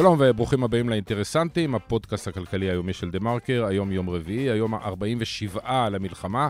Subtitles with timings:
[0.00, 5.70] שלום וברוכים הבאים לאינטרסנטים, הפודקאסט הכלכלי היומי של דה מרקר, היום יום רביעי, היום ה-47
[5.90, 6.48] למלחמה.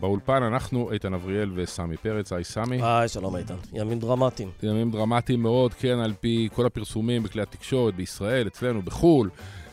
[0.00, 2.32] באולפן אנחנו, איתן אבריאל וסמי פרץ.
[2.32, 2.82] היי סמי.
[2.82, 3.54] היי, שלום איתן.
[3.72, 4.50] ימים דרמטיים.
[4.62, 9.30] ימים דרמטיים מאוד, כן, על פי כל הפרסומים בכלי התקשורת בישראל, אצלנו, בחו"ל.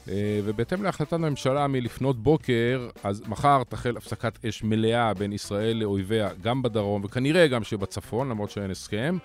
[0.09, 6.29] אה, ובהתאם להחלטת הממשלה מלפנות בוקר, אז מחר תחל הפסקת אש מלאה בין ישראל לאויביה,
[6.41, 9.17] גם בדרום וכנראה גם שבצפון, למרות שאין הסכם.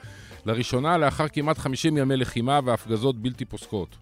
[0.46, 3.96] לראשונה לאחר כמעט 50 ימי לחימה והפגזות בלתי פוסקות.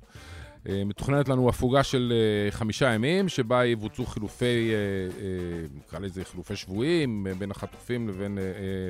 [0.68, 4.70] אה, מתוכננת לנו הפוגה של אה, חמישה ימים, שבה יבוצעו חילופי,
[5.74, 8.38] נקרא לזה חילופי שבויים, בין החטופים לבין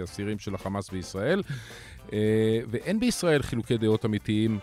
[0.05, 1.43] אסירים של החמאס וישראל.
[2.69, 4.59] ואין בישראל חילוקי דעות אמיתיים.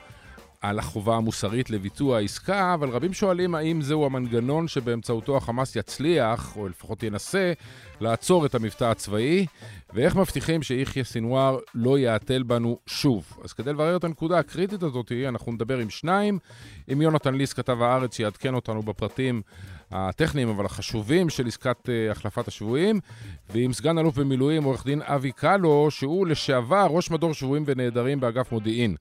[0.62, 6.68] על החובה המוסרית לביצוע העסקה, אבל רבים שואלים האם זהו המנגנון שבאמצעותו החמאס יצליח, או
[6.68, 7.54] לפחות ינסה,
[8.02, 9.46] לעצור את המבטא הצבאי,
[9.94, 13.38] ואיך מבטיחים שיחיא סינואר לא יעטל בנו שוב.
[13.44, 16.40] אז כדי לברר את הנקודה הקריטית הזאת, אנחנו נדבר עם שניים,
[16.88, 19.42] עם יונתן ליס, כתב הארץ, שיעדכן אותנו בפרטים
[19.92, 23.00] הטכניים, אבל החשובים של עסקת uh, החלפת השבויים,
[23.50, 28.52] ועם סגן אלוף במילואים, עורך דין אבי קלו, שהוא לשעבר ראש מדור שבויים ונעדרים באגף
[28.52, 28.96] מודיעין.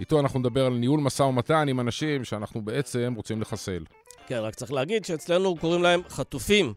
[0.00, 3.84] איתו אנחנו נדבר על ניהול משא ומתן עם אנשים שאנחנו בעצם רוצים לחסל.
[4.26, 6.72] כן, רק צריך להגיד שאצלנו קוראים להם חטופים.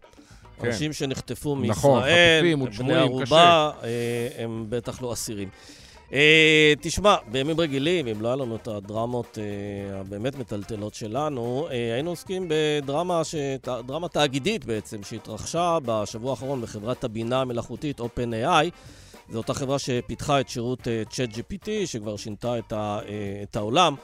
[0.62, 0.68] כן.
[0.68, 5.50] אנשים שנחטפו מישראל, נכון, חטופים, בני ערובה, אה, הם בטח לא אסירים.
[6.14, 11.94] אה, תשמע, בימים רגילים, אם לא היה לנו את הדרמות אה, הבאמת מטלטלות שלנו, אה,
[11.94, 13.36] היינו עוסקים בדרמה ש...
[13.86, 18.70] דרמה תאגידית בעצם, שהתרחשה בשבוע האחרון בחברת הבינה המלאכותית OpenAI.
[19.32, 23.96] זו אותה חברה שפיתחה את שירות אה, ChatGPT, שכבר שינתה את, ה, אה, את העולם.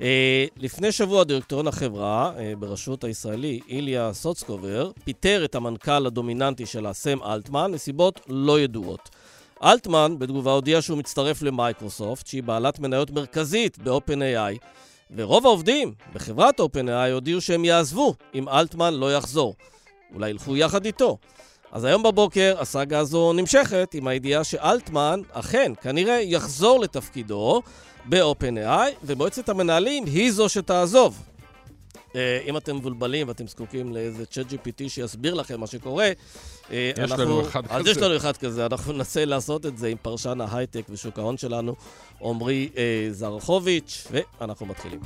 [0.00, 7.22] אה, לפני שבוע דירקטוריון החברה, בראשות הישראלי איליה סוצקובר, פיטר את המנכ"ל הדומיננטי שלה, סם
[7.22, 9.10] אלטמן, מסיבות לא ידועות.
[9.64, 14.58] אלטמן בתגובה הודיע שהוא מצטרף למייקרוסופט, שהיא בעלת מניות מרכזית ב-OpenAI,
[15.16, 19.54] ורוב העובדים בחברת OpenAI הודיעו שהם יעזבו אם אלטמן לא יחזור.
[20.14, 21.18] אולי ילכו יחד איתו.
[21.72, 27.62] אז היום בבוקר הסאגה הזו נמשכת עם הידיעה שאלטמן אכן כנראה יחזור לתפקידו
[28.08, 31.31] ב-OpenAI, ומועצת המנהלים היא זו שתעזוב.
[32.12, 32.14] Uh,
[32.46, 37.24] אם אתם מבולבלים ואתם זקוקים לאיזה צ'אט GPT שיסביר לכם מה שקורה, uh, יש אנחנו...
[37.24, 37.74] לנו אחד כזה.
[37.76, 41.36] אז יש לנו אחד כזה, אנחנו ננסה לעשות את זה עם פרשן ההייטק ושוק ההון
[41.36, 41.74] שלנו,
[42.22, 42.78] עמרי uh,
[43.10, 44.06] זרחוביץ',
[44.40, 45.00] ואנחנו מתחילים.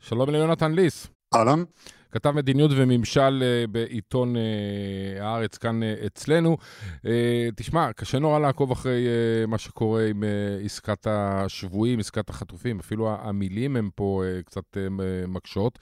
[0.00, 1.06] שלום ליונתן ליס.
[1.34, 1.64] אהלן.
[2.12, 4.38] כתב מדיניות וממשל uh, בעיתון uh,
[5.22, 6.56] הארץ כאן uh, אצלנו.
[7.56, 9.06] תשמע, קשה נורא לעקוב אחרי
[9.48, 10.24] מה שקורה עם
[10.64, 14.76] עסקת השבויים, עסקת החטופים, אפילו המילים הם פה קצת
[15.28, 15.78] מקשות.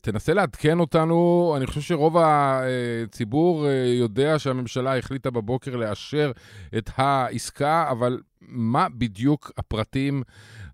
[0.00, 3.66] תנסה לעדכן אותנו, אני חושב שרוב הציבור
[3.98, 6.32] יודע שהממשלה החליטה בבוקר לאשר
[6.78, 10.22] את העסקה, אבל מה בדיוק הפרטים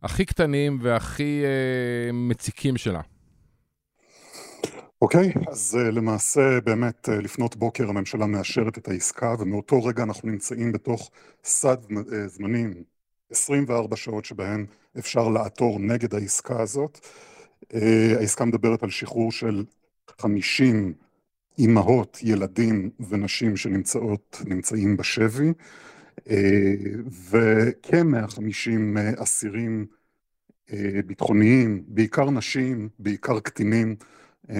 [0.03, 1.43] הכי קטנים והכי
[2.13, 3.01] מציקים שלה?
[5.03, 10.03] אוקיי, okay, אז uh, למעשה באמת uh, לפנות בוקר הממשלה מאשרת את העסקה ומאותו רגע
[10.03, 11.11] אנחנו נמצאים בתוך
[11.45, 11.97] סד uh,
[12.27, 12.85] זמנים
[13.31, 14.67] 24 שעות שבהן
[14.99, 16.99] אפשר לעתור נגד העסקה הזאת.
[18.19, 19.65] העסקה מדברת על שחרור של
[20.21, 20.95] 50
[21.59, 25.53] אימהות, ילדים ונשים שנמצאות, נמצאים בשבי
[26.19, 26.23] uh,
[27.31, 29.87] וכ-150 אסירים
[31.07, 34.07] ביטחוניים, בעיקר נשים, בעיקר קטינים אה,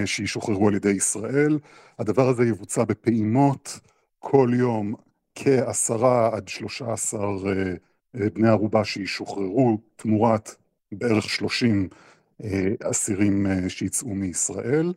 [0.05, 1.59] שישוחררו על ידי ישראל.
[1.99, 3.81] הדבר הזה יבוצע בפעימות
[4.19, 4.95] כל יום
[5.35, 7.75] כעשרה עד שלושה עשר אה,
[8.21, 10.55] אה, בני ערובה שישוחררו תמורת
[10.93, 11.89] בערך שלושים
[12.83, 14.93] אסירים שיצאו מישראל.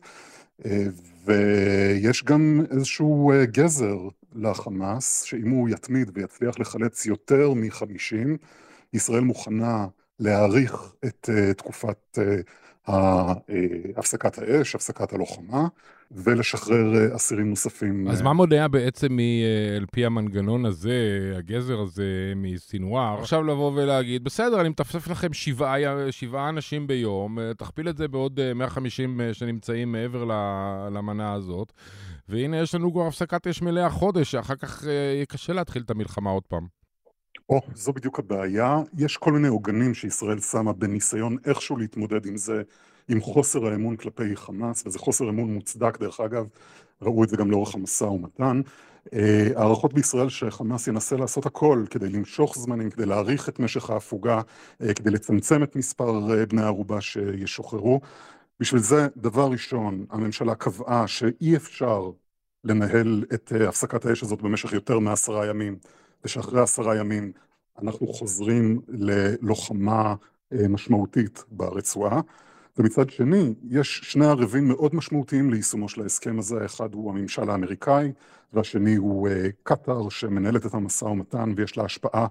[1.24, 3.98] ויש גם איזשהו גזר
[4.34, 8.36] לחמאס, שאם הוא יתמיד ויצליח לחלץ יותר מחמישים,
[8.92, 9.86] ישראל מוכנה
[10.20, 12.18] להאריך את תקופת
[13.96, 15.66] הפסקת האש, הפסקת הלוחמה,
[16.10, 18.08] ולשחרר אה, אסירים נוספים.
[18.08, 24.24] אז מה מונע בעצם אה, על פי המנגנון הזה, הגזר הזה מסינואר, עכשיו לבוא ולהגיד,
[24.24, 25.76] בסדר, אני מטפסף לכם שבעה,
[26.10, 30.24] שבעה אנשים ביום, אה, תכפיל את זה בעוד 150 שנמצאים מעבר
[30.92, 31.72] למנה הזאת,
[32.28, 36.30] והנה יש לנו כבר הפסקת אש מלאה חודש, שאחר כך יהיה קשה להתחיל את המלחמה
[36.30, 36.77] עוד פעם.
[37.48, 38.78] או, oh, זו בדיוק הבעיה.
[38.96, 42.62] יש כל מיני עוגנים שישראל שמה בניסיון איכשהו להתמודד עם זה,
[43.08, 46.46] עם חוסר האמון כלפי חמאס, וזה חוסר אמון מוצדק דרך אגב,
[47.02, 48.60] ראו את זה גם לאורך המשא ומתן.
[49.14, 54.40] אה, הערכות בישראל שחמאס ינסה לעשות הכל כדי למשוך זמנים, כדי להאריך את משך ההפוגה,
[54.82, 58.00] אה, כדי לצמצם את מספר אה, בני הערובה שישוחררו.
[58.60, 62.10] בשביל זה, דבר ראשון, הממשלה קבעה שאי אפשר
[62.64, 65.78] לנהל את הפסקת האש הזאת במשך יותר מעשרה ימים.
[66.24, 67.32] ושאחרי עשרה ימים
[67.82, 70.14] אנחנו חוזרים ללוחמה
[70.52, 72.20] משמעותית ברצועה.
[72.76, 78.12] ומצד שני, יש שני ערבים מאוד משמעותיים ליישומו של ההסכם הזה, האחד הוא הממשל האמריקאי,
[78.52, 79.28] והשני הוא
[79.62, 82.26] קטאר שמנהלת את המשא ומתן ויש לה השפעה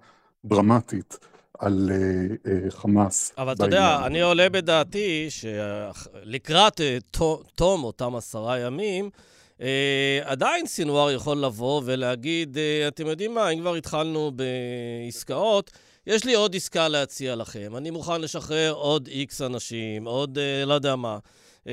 [0.45, 1.17] דרמטית
[1.59, 3.33] על uh, uh, חמאס.
[3.37, 7.23] אבל אתה יודע, אני עולה בדעתי שלקראת uh,
[7.55, 9.09] תום אותם עשרה ימים,
[9.57, 9.63] uh,
[10.23, 15.71] עדיין סינואר יכול לבוא ולהגיד, uh, אתם יודעים מה, אם כבר התחלנו בעסקאות,
[16.07, 17.77] יש לי עוד עסקה להציע לכם.
[17.77, 21.17] אני מוכן לשחרר עוד איקס אנשים, עוד uh, לא יודע מה,
[21.63, 21.67] uh,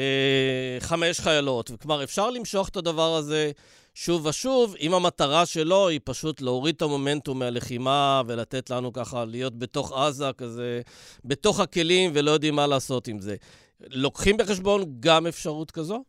[0.80, 1.70] חמש חיילות.
[1.70, 3.50] וכלומר, אפשר למשוך את הדבר הזה
[3.94, 9.58] שוב ושוב, אם המטרה שלו היא פשוט להוריד את המומנטום מהלחימה ולתת לנו ככה להיות
[9.58, 10.80] בתוך עזה כזה,
[11.24, 13.36] בתוך הכלים ולא יודעים מה לעשות עם זה.
[13.80, 16.04] לוקחים בחשבון גם אפשרות כזו?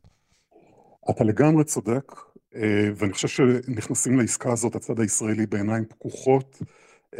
[1.09, 2.11] אתה לגמרי צודק,
[2.55, 6.61] אה, ואני חושב שנכנסים לעסקה הזאת הצד הישראלי בעיניים פקוחות,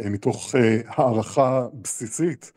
[0.00, 2.52] אה, מתוך אה, הערכה בסיסית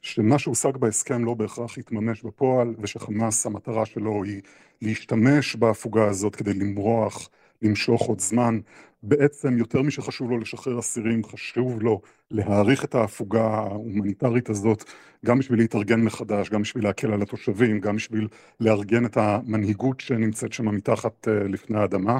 [0.00, 4.40] שמה שהושג בהסכם לא בהכרח יתממש בפועל, ושחמאס המטרה שלו היא
[4.82, 7.28] להשתמש בהפוגה הזאת כדי למרוח
[7.62, 8.60] למשוך עוד זמן.
[9.02, 12.00] בעצם יותר משחשוב לו לשחרר אסירים, חשוב לו
[12.30, 14.84] להעריך את ההפוגה ההומניטרית הזאת,
[15.26, 18.28] גם בשביל להתארגן מחדש, גם בשביל להקל על התושבים, גם בשביל
[18.60, 22.18] לארגן את המנהיגות שנמצאת שם מתחת אה, לפני האדמה.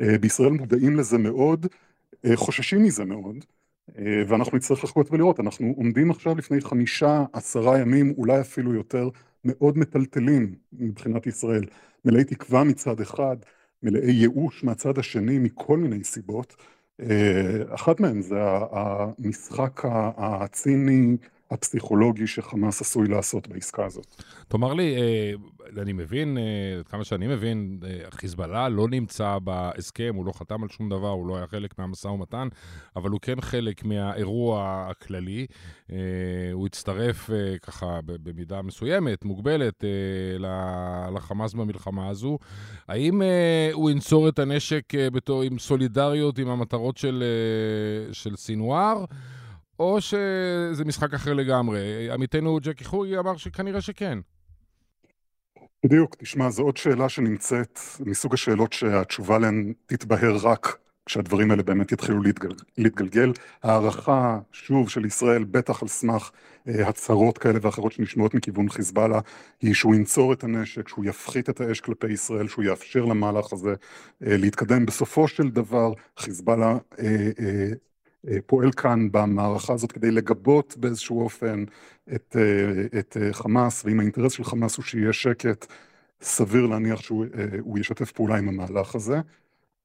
[0.00, 1.66] אה, בישראל מודעים לזה מאוד,
[2.24, 3.36] אה, חוששים מזה מאוד.
[4.28, 9.08] ואנחנו נצטרך לחכות ולראות, אנחנו עומדים עכשיו לפני חמישה, עשרה ימים, אולי אפילו יותר,
[9.44, 11.64] מאוד מטלטלים מבחינת ישראל.
[12.04, 13.36] מלאי תקווה מצד אחד,
[13.84, 16.56] מלאי ייאוש מהצד השני מכל מיני סיבות.
[17.00, 18.36] אה, אחת מהן זה
[18.70, 19.82] המשחק
[20.16, 21.16] הציני
[21.54, 24.22] הפסיכולוגי שחמאס עשוי לעשות בעסקה הזאת.
[24.48, 25.32] תאמר לי, אה,
[25.82, 30.68] אני מבין, אה, כמה שאני מבין, אה, חיזבאללה לא נמצא בהסכם, הוא לא חתם על
[30.68, 32.48] שום דבר, הוא לא היה חלק מהמשא ומתן,
[32.96, 35.46] אבל הוא כן חלק מהאירוע הכללי.
[36.52, 37.30] הוא הצטרף
[37.62, 39.84] ככה במידה מסוימת, מוגבלת,
[41.14, 42.38] לחמאס במלחמה הזו.
[42.88, 43.22] האם
[43.72, 47.24] הוא ינצור את הנשק בתור, עם סולידריות עם המטרות של,
[48.12, 49.04] של סינואר?
[49.78, 52.10] או שזה משחק אחר לגמרי.
[52.10, 54.18] עמיתנו ג'קי חוגי אמר שכנראה שכן.
[55.84, 61.92] בדיוק, תשמע, זו עוד שאלה שנמצאת מסוג השאלות שהתשובה להן תתבהר רק כשהדברים האלה באמת
[61.92, 63.32] יתחילו להתגל, להתגלגל.
[63.62, 66.30] הערכה, שוב, של ישראל, בטח על סמך
[66.68, 69.20] אה, הצהרות כאלה ואחרות שנשמעות מכיוון חיזבאללה,
[69.60, 73.74] היא שהוא ינצור את הנשק, שהוא יפחית את האש כלפי ישראל, שהוא יאפשר למהלך הזה
[74.26, 74.86] אה, להתקדם.
[74.86, 77.70] בסופו של דבר, חיזבאללה אה, אה,
[78.46, 81.64] פועל כאן במערכה הזאת כדי לגבות באיזשהו אופן
[82.14, 85.66] את, אה, את אה, חמאס, ואם האינטרס של חמאס הוא שיהיה שקט,
[86.20, 89.20] סביר להניח שהוא ישתף פעולה עם המהלך הזה,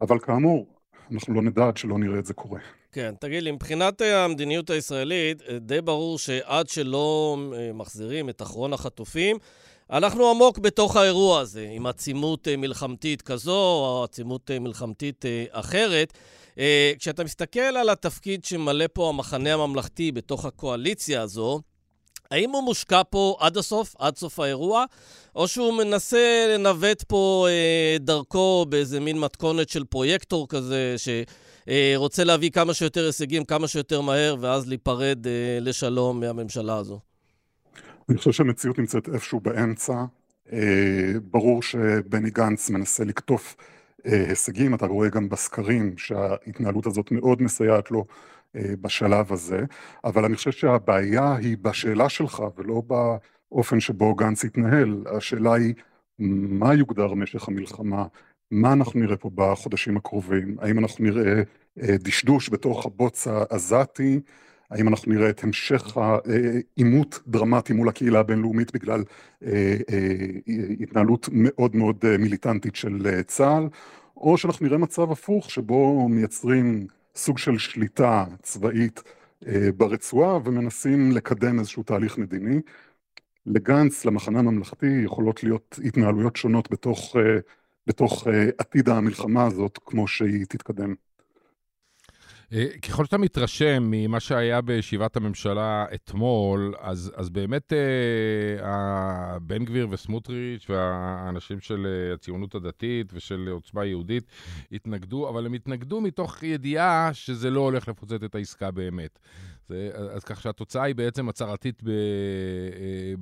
[0.01, 0.67] אבל כאמור,
[1.11, 2.59] אנחנו לא נדע עד שלא נראה את זה קורה.
[2.91, 7.37] כן, תגיד לי, מבחינת המדיניות הישראלית, די ברור שעד שלא
[7.73, 9.37] מחזירים את אחרון החטופים,
[9.91, 16.13] אנחנו עמוק בתוך האירוע הזה, עם עצימות מלחמתית כזו או עצימות מלחמתית אחרת.
[16.59, 21.61] אה, כשאתה מסתכל על התפקיד שמלא פה המחנה הממלכתי בתוך הקואליציה הזו,
[22.31, 24.85] האם הוא מושקע פה עד הסוף, עד סוף האירוע,
[25.35, 32.27] או שהוא מנסה לנווט פה אה, דרכו באיזה מין מתכונת של פרויקטור כזה, שרוצה אה,
[32.27, 37.08] להביא כמה שיותר הישגים, כמה שיותר מהר, ואז להיפרד אה, לשלום מהממשלה הזו?
[38.09, 40.03] אני חושב שהמציאות נמצאת איפשהו באמצע.
[40.53, 43.55] אה, ברור שבני גנץ מנסה לקטוף
[44.05, 48.05] אה, הישגים, אתה רואה גם בסקרים שההתנהלות הזאת מאוד מסייעת לו
[48.55, 49.65] אה, בשלב הזה,
[50.03, 52.81] אבל אני חושב שהבעיה היא בשאלה שלך ולא
[53.51, 55.73] באופן שבו גנץ התנהל, השאלה היא
[56.19, 58.05] מה יוגדר משך המלחמה,
[58.51, 61.43] מה אנחנו נראה פה בחודשים הקרובים, האם אנחנו נראה
[61.81, 64.19] אה, דשדוש בתוך הבוץ העזתי,
[64.71, 69.03] האם אנחנו נראה את המשך העימות דרמטי מול הקהילה הבינלאומית בגלל
[69.43, 70.35] אה, אה,
[70.79, 73.67] התנהלות מאוד מאוד מיליטנטית של צה"ל,
[74.17, 79.03] או שאנחנו נראה מצב הפוך שבו מייצרים סוג של שליטה צבאית
[79.47, 82.61] אה, ברצועה ומנסים לקדם איזשהו תהליך מדיני.
[83.45, 87.15] לגנץ, למחנה הממלכתי, יכולות להיות התנהלויות שונות בתוך,
[87.87, 90.95] בתוך עתיד המלחמה הזאת כמו שהיא תתקדם.
[92.53, 97.73] אה, ככל שאתה מתרשם ממה שהיה בישיבת הממשלה אתמול, אז, אז באמת
[98.63, 104.23] אה, בן גביר וסמוטריץ' והאנשים של אה, הציונות הדתית ושל עוצמה יהודית
[104.71, 109.19] התנגדו, אבל הם התנגדו מתוך ידיעה שזה לא הולך לפוצץ את העסקה באמת.
[109.69, 111.93] זה, אז כך שהתוצאה היא בעצם הצהרתית ב, אה,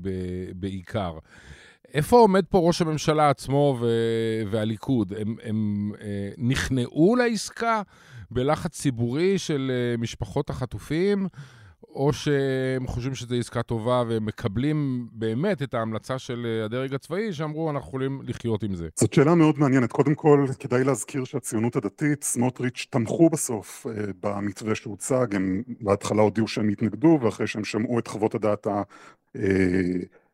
[0.01, 0.10] ב,
[0.55, 1.17] בעיקר.
[1.93, 5.13] איפה עומד פה ראש הממשלה עצמו ו- והליכוד?
[5.17, 7.81] הם, הם אה, נכנעו לעסקה
[8.31, 11.27] בלחץ ציבורי של משפחות החטופים,
[11.98, 17.69] או שהם חושבים שזו עסקה טובה והם מקבלים באמת את ההמלצה של הדרג הצבאי, שאמרו,
[17.69, 18.88] אנחנו יכולים לחיות עם זה?
[18.96, 19.91] זאת שאלה מאוד מעניינת.
[19.91, 25.36] קודם כל, כדאי להזכיר שהציונות הדתית, סמוטריץ', תמכו בסוף אה, במתווה שהוצג.
[25.36, 28.81] הם בהתחלה הודיעו שהם התנגדו, ואחרי שהם שמעו את חוות הדעת ה...
[29.36, 29.41] אה,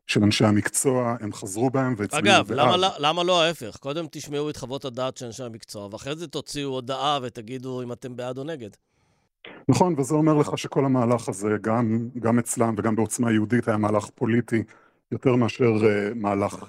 [0.06, 2.34] של אנשי המקצוע, הם חזרו בהם והצביעו בעד.
[2.34, 3.76] אגב, למה, לא, למה לא ההפך?
[3.76, 8.16] קודם תשמעו את חוות הדעת של אנשי המקצוע, ואחרי זה תוציאו הודעה ותגידו אם אתם
[8.16, 8.70] בעד או נגד.
[9.68, 14.06] נכון, וזה אומר לך שכל המהלך הזה, גם, גם אצלם וגם בעוצמה יהודית, היה מהלך
[14.14, 14.62] פוליטי
[15.12, 16.66] יותר מאשר uh, מהלך uh,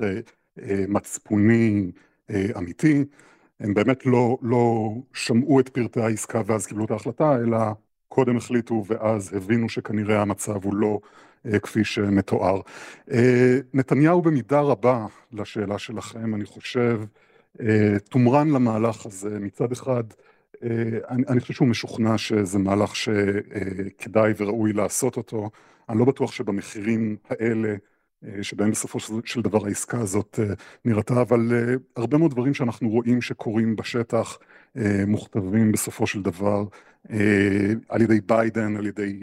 [0.60, 1.92] uh, מצפוני
[2.32, 3.06] uh, אמיתי.
[3.60, 7.58] הם באמת לא, לא שמעו את פרטי העסקה ואז קיבלו את ההחלטה, אלא
[8.08, 11.00] קודם החליטו ואז הבינו שכנראה המצב הוא לא
[11.64, 12.62] כפי שמתואר.
[13.10, 13.14] Uh,
[13.74, 17.02] נתניהו במידה רבה, לשאלה שלכם, אני חושב,
[17.58, 17.62] uh,
[18.10, 19.40] תומרן למהלך הזה.
[19.40, 20.04] מצד אחד,
[20.64, 25.50] אה, אני, אני חושב שהוא משוכנע שזה מהלך שכדאי וראוי לעשות אותו.
[25.90, 27.76] אני לא בטוח שבמחירים האלה,
[28.26, 30.54] אה, שבהם בסופו של דבר העסקה הזאת אה,
[30.86, 31.52] נראתה, אבל
[31.96, 34.38] הרבה מאוד דברים שאנחנו רואים שקורים בשטח
[35.08, 36.66] מוכתבים בסופו של דבר
[37.90, 39.20] על ידי ביידן, על ידי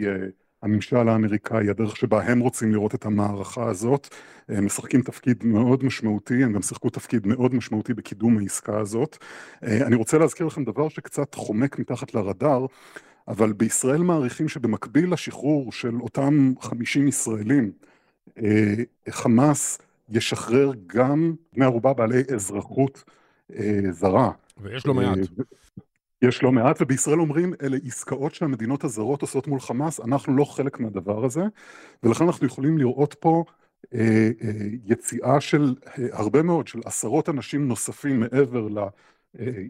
[0.63, 4.07] הממשל האמריקאי, הדרך שבה הם רוצים לראות את המערכה הזאת,
[4.49, 9.17] הם משחקים תפקיד מאוד משמעותי, הם גם שיחקו תפקיד מאוד משמעותי בקידום העסקה הזאת.
[9.63, 12.65] אני רוצה להזכיר לכם דבר שקצת חומק מתחת לרדאר,
[13.27, 17.71] אבל בישראל מעריכים שבמקביל לשחרור של אותם 50 ישראלים,
[19.09, 19.77] חמאס
[20.09, 23.03] ישחרר גם בני ערובה בעלי אזרחות
[23.91, 24.31] זרה.
[24.61, 25.17] ויש לא מעט.
[26.23, 30.79] יש לא מעט, ובישראל אומרים, אלה עסקאות שהמדינות הזרות עושות מול חמאס, אנחנו לא חלק
[30.79, 31.41] מהדבר הזה,
[32.03, 33.43] ולכן אנחנו יכולים לראות פה
[33.93, 33.99] אה,
[34.43, 34.51] אה,
[34.85, 38.79] יציאה של אה, הרבה מאוד, של עשרות אנשים נוספים מעבר ל...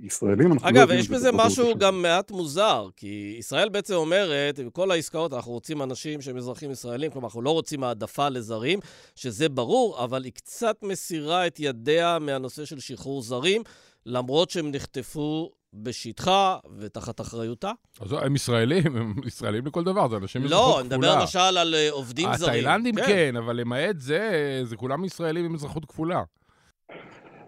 [0.01, 1.77] ישראלים, אנחנו לא אגב, לא יש בזה משהו בשביל.
[1.77, 7.11] גם מעט מוזר, כי ישראל בעצם אומרת, בכל העסקאות אנחנו רוצים אנשים שהם אזרחים ישראלים,
[7.11, 8.79] כלומר, אנחנו לא רוצים העדפה לזרים,
[9.15, 13.61] שזה ברור, אבל היא קצת מסירה את ידיה מהנושא של שחרור זרים,
[14.05, 17.71] למרות שהם נחטפו בשטחה ותחת אחריותה.
[18.01, 20.73] אז הם ישראלים, הם ישראלים לכל דבר, זה אנשים אזרחות כפולה.
[20.73, 22.49] לא, אני מדבר למשל על אה, עובדים זרים.
[22.49, 23.05] התאילנדים כן.
[23.05, 26.23] כן, אבל למעט זה, זה כולם ישראלים עם אזרחות כפולה.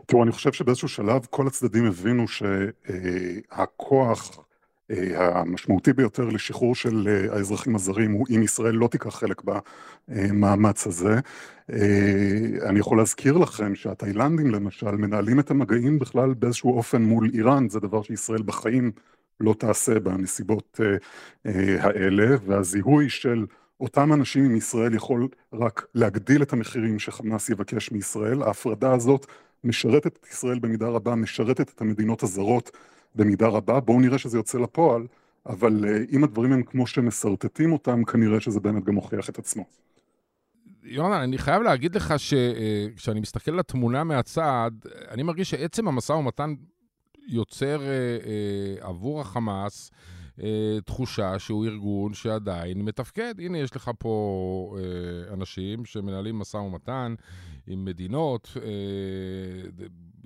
[0.05, 4.43] תראו, אני חושב שבאיזשהו שלב כל הצדדים הבינו שהכוח אה,
[5.15, 9.41] המשמעותי ביותר לשחרור של אה, האזרחים הזרים הוא אם ישראל לא תיקח חלק
[10.07, 11.19] במאמץ הזה.
[11.71, 17.69] אה, אני יכול להזכיר לכם שהתאילנדים למשל מנהלים את המגעים בכלל באיזשהו אופן מול איראן,
[17.69, 18.91] זה דבר שישראל בחיים
[19.39, 20.79] לא תעשה בנסיבות
[21.79, 23.45] האלה, והזיהוי של
[23.79, 28.43] אותם אנשים עם ישראל יכול רק להגדיל את המחירים שחמאס יבקש מישראל.
[28.43, 29.25] ההפרדה הזאת
[29.63, 32.71] משרתת את ישראל במידה רבה, משרתת את המדינות הזרות
[33.15, 35.07] במידה רבה, בואו נראה שזה יוצא לפועל,
[35.45, 39.63] אבל אה, אם הדברים הם כמו שמסרטטים אותם, כנראה שזה באמת גם מוכיח את עצמו.
[40.83, 44.71] יונתן, אני חייב להגיד לך שכשאני אה, מסתכל על התמונה מהצד,
[45.09, 46.53] אני מרגיש שעצם המשא ומתן
[47.27, 49.91] יוצר אה, עבור החמאס
[50.85, 53.33] תחושה שהוא ארגון שעדיין מתפקד.
[53.39, 54.77] הנה, יש לך פה
[55.33, 57.15] אנשים שמנהלים משא ומתן
[57.67, 58.57] עם מדינות,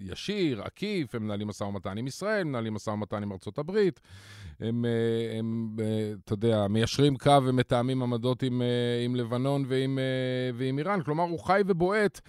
[0.01, 4.00] ישיר, עקיף, הם מנהלים משא ומתן עם ישראל, מנהלים משא ומתן עם ארצות הברית,
[4.60, 10.00] הם, אה, הם אה, אתה יודע, מיישרים קו ומתאמים עמדות עם, אה, עם לבנון ועם,
[10.53, 12.22] ועם איראן, כלומר הוא חי ובועט.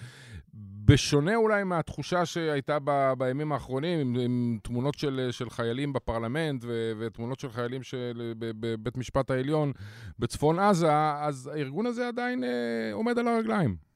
[0.84, 6.92] בשונה אולי מהתחושה שהייתה ב, בימים האחרונים, עם, עם תמונות של, של חיילים בפרלמנט ו,
[6.98, 9.72] ותמונות של חיילים של, בבית משפט העליון
[10.18, 13.89] בצפון עזה, אז הארגון הזה עדיין אה, עומד על הרגליים.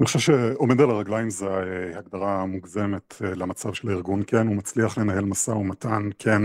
[0.00, 1.50] אני חושב שעומד על הרגליים זו
[1.94, 6.42] הגדרה מוגזמת אה, למצב של הארגון, כן, הוא מצליח לנהל משא ומתן, כן,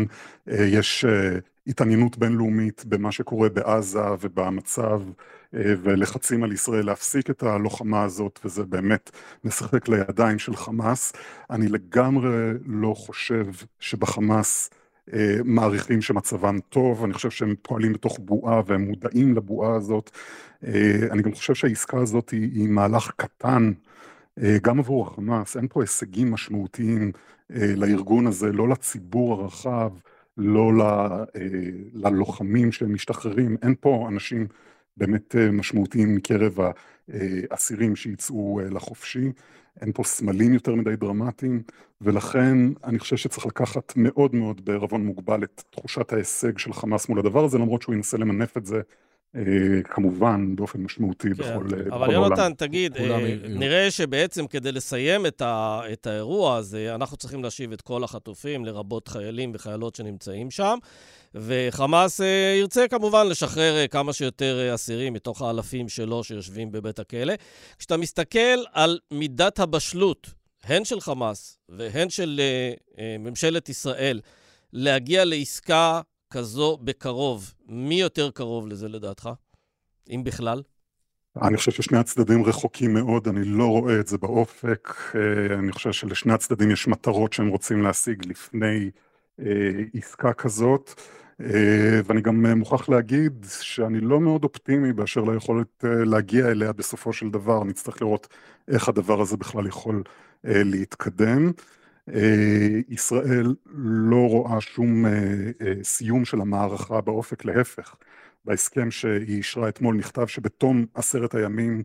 [0.50, 5.02] אה, יש אה, התעניינות בינלאומית במה שקורה בעזה ובמצב
[5.54, 9.12] ולחצים על ישראל להפסיק את הלוחמה הזאת, וזה באמת
[9.44, 11.14] משחק לידיים של חמאס.
[11.50, 13.46] אני לגמרי לא חושב
[13.80, 14.83] שבחמאס אה,
[15.46, 20.12] מעריכים שמצבם טוב, אני חושב שהם פועלים בתוך בועה והם מודעים לבועה הזאת.
[20.66, 23.72] אה, אני גם חושב שהעסקה הזאת היא, היא מהלך קטן
[24.42, 27.12] אה, גם עבור החמאס, אין פה הישגים משמעותיים
[27.50, 29.92] לארגון הזה, לא לציבור הרחב,
[30.38, 30.82] לא ל,
[31.94, 34.48] ללוחמים שמשתחררים, אין פה אנשים
[34.98, 36.58] באמת משמעותיים מקרב
[37.52, 39.32] האסירים שיצאו לחופשי.
[39.82, 41.64] אין פה סמלים יותר מדי דרמטיים,
[42.02, 47.20] ולכן אני חושב שצריך לקחת מאוד מאוד בערבון מוגבל את תחושת ההישג של חמאס מול
[47.20, 48.82] הדבר הזה, למרות שהוא ינסה למנף את זה
[49.84, 51.94] כמובן באופן משמעותי כן, בכל, בכל העולם.
[51.94, 52.98] אבל יונתן, תגיד,
[53.50, 58.66] נראה שבעצם כדי לסיים את, ה, את האירוע הזה, אנחנו צריכים להשיב את כל החטופים,
[58.66, 60.78] לרבות חיילים וחיילות שנמצאים שם.
[61.36, 67.00] וחמאס אה, ירצה כמובן לשחרר אה, כמה שיותר אה, אסירים מתוך האלפים שלו שיושבים בבית
[67.00, 67.34] הכלא.
[67.78, 70.28] כשאתה מסתכל על מידת הבשלות,
[70.64, 72.42] הן של חמאס והן של
[73.20, 74.20] ממשלת ישראל,
[74.74, 76.02] להגיע לעסקה
[76.34, 79.30] כזו בקרוב, מי יותר קרוב לזה לדעתך,
[80.10, 80.62] אם בכלל?
[81.42, 84.94] אני חושב ששני הצדדים רחוקים מאוד, אני לא רואה את זה באופק.
[85.60, 88.92] אני חושב שלשני הצדדים יש מטרות שהם רוצים להשיג לפני
[89.94, 91.02] עסקה כזאת.
[91.42, 96.74] אה, ואני גם אה, מוכרח להגיד שאני לא מאוד אופטימי באשר ליכולת אה, להגיע אליה
[96.74, 98.28] בסופו של דבר, נצטרך לראות
[98.68, 100.04] איך הדבר הזה בכלל יכול
[100.44, 101.52] להתקדם.
[102.90, 105.06] ישראל לא רואה שום
[105.84, 107.96] סיום של המערכה באופק, להפך.
[108.46, 111.84] בהסכם שהיא אישרה אתמול נכתב שבתום עשרת הימים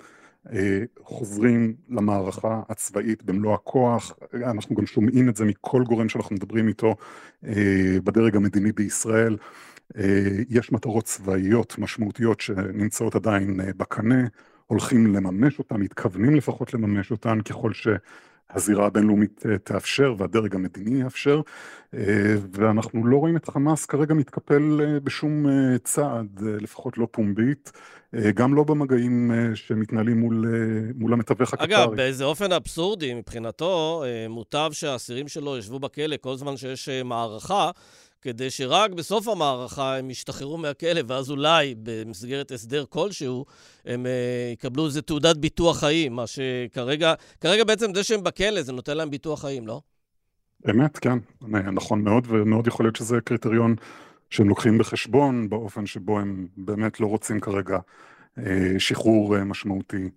[1.02, 6.94] חוזרים למערכה הצבאית במלוא הכוח, אנחנו גם שומעים את זה מכל גורם שאנחנו מדברים איתו
[8.04, 9.36] בדרג המדיני בישראל.
[10.48, 14.24] יש מטרות צבאיות משמעותיות שנמצאות עדיין בקנה,
[14.66, 17.88] הולכים לממש אותן, מתכוונים לפחות לממש אותן ככל ש...
[18.50, 21.40] הזירה הבינלאומית תאפשר והדרג המדיני יאפשר
[22.52, 25.46] ואנחנו לא רואים את חמאס כרגע מתקפל בשום
[25.84, 27.72] צעד, לפחות לא פומבית.
[28.14, 31.66] אה, גם לא במגעים אה, שמתנהלים מול, אה, מול המתווך הקטרי.
[31.66, 37.70] אגב, באיזה אופן אבסורדי מבחינתו, מוטב שהאסירים שלו ישבו בכלא כל זמן שיש מערכה,
[38.22, 43.44] כדי שרק בסוף המערכה הם ישתחררו מהכלא, ואז אולי במסגרת הסדר כלשהו,
[43.84, 44.06] הם
[44.52, 49.10] יקבלו איזה תעודת ביטוח חיים, מה שכרגע, כרגע בעצם זה שהם בכלא, זה נותן להם
[49.10, 49.80] ביטוח חיים, לא?
[50.70, 51.18] אמת, כן,
[51.72, 53.74] נכון מאוד, ומאוד יכול להיות שזה קריטריון
[54.30, 57.78] שהם לוקחים בחשבון באופן שבו הם באמת לא רוצים כרגע
[58.38, 60.10] אה, שחרור אה, משמעותי.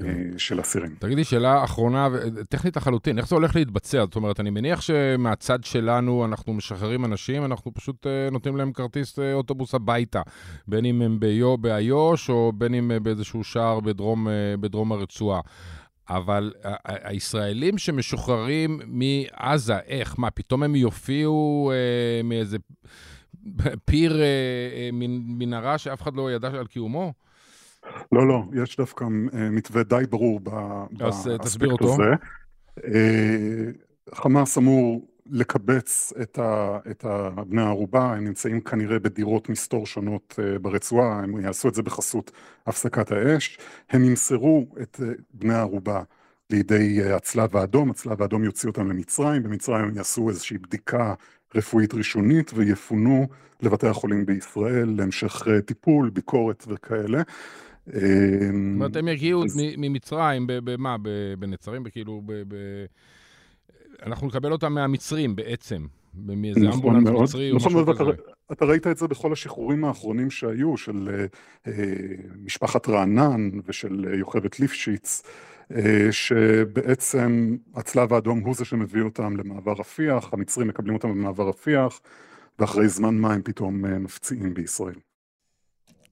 [0.00, 0.94] אה, של אסירים.
[0.98, 2.08] תגידי, שאלה אחרונה,
[2.48, 4.00] טכנית לחלוטין, איך זה הולך להתבצע?
[4.00, 9.74] זאת אומרת, אני מניח שמהצד שלנו אנחנו משחררים אנשים, אנחנו פשוט נותנים להם כרטיס אוטובוס
[9.74, 10.22] הביתה,
[10.68, 11.20] בין אם הם
[11.60, 14.28] באיו"ש או בין אם באיזשהו שער בדרום,
[14.60, 15.40] בדרום הרצועה.
[16.10, 16.52] אבל
[16.84, 20.14] הישראלים שמשוחררים מעזה, איך?
[20.18, 22.56] מה, פתאום הם יופיעו אה, מאיזה
[23.84, 27.12] פיר אה, אה, מנהרה שאף אחד לא ידע על קיומו?
[28.12, 32.10] לא, לא, יש דווקא אה, מתווה די ברור באספקט הזה.
[34.14, 37.04] חמאס אמור לקבץ את, ה, את
[37.48, 42.30] בני הערובה, הם נמצאים כנראה בדירות מסתור שונות ברצועה, הם יעשו את זה בחסות
[42.66, 43.58] הפסקת האש,
[43.90, 45.00] הם ימסרו את
[45.34, 46.02] בני הערובה
[46.50, 51.14] לידי הצלב האדום, הצלב האדום יוציא אותם למצרים, במצרים הם יעשו איזושהי בדיקה
[51.54, 53.26] רפואית ראשונית ויפונו
[53.62, 57.22] לבתי החולים בישראל להמשך אה, טיפול, ביקורת וכאלה.
[57.86, 57.94] זאת
[58.74, 59.44] אומרת, הם יגיעו
[59.78, 60.96] ממצרים, במה?
[61.38, 61.84] בנצרים?
[61.84, 62.22] כאילו,
[64.06, 65.86] אנחנו נקבל אותם מהמצרים בעצם.
[66.14, 68.10] מאיזה נכון אמבולנס מצרי או נכון משהו כזה.
[68.52, 71.26] אתה ראית את זה בכל השחרורים האחרונים שהיו, של
[71.66, 71.72] אה,
[72.44, 75.22] משפחת רענן ושל יוכבד ליפשיץ.
[75.74, 82.00] אה, שבעצם הצלב האדום הוא זה שמביא אותם למעבר רפיח, המצרים מקבלים אותם במעבר רפיח,
[82.58, 84.94] ואחרי זמן מה הם פתאום אה, מפציעים בישראל.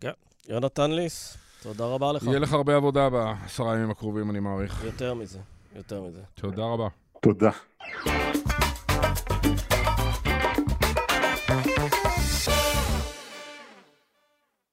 [0.00, 0.10] כן,
[0.48, 2.22] יונתן ליס, תודה רבה לך.
[2.22, 4.84] יהיה לך הרבה עבודה בעשרה ימים הקרובים, אני מעריך.
[4.84, 5.38] יותר מזה,
[5.76, 6.20] יותר מזה.
[6.34, 6.88] תודה רבה.
[7.20, 7.50] תודה.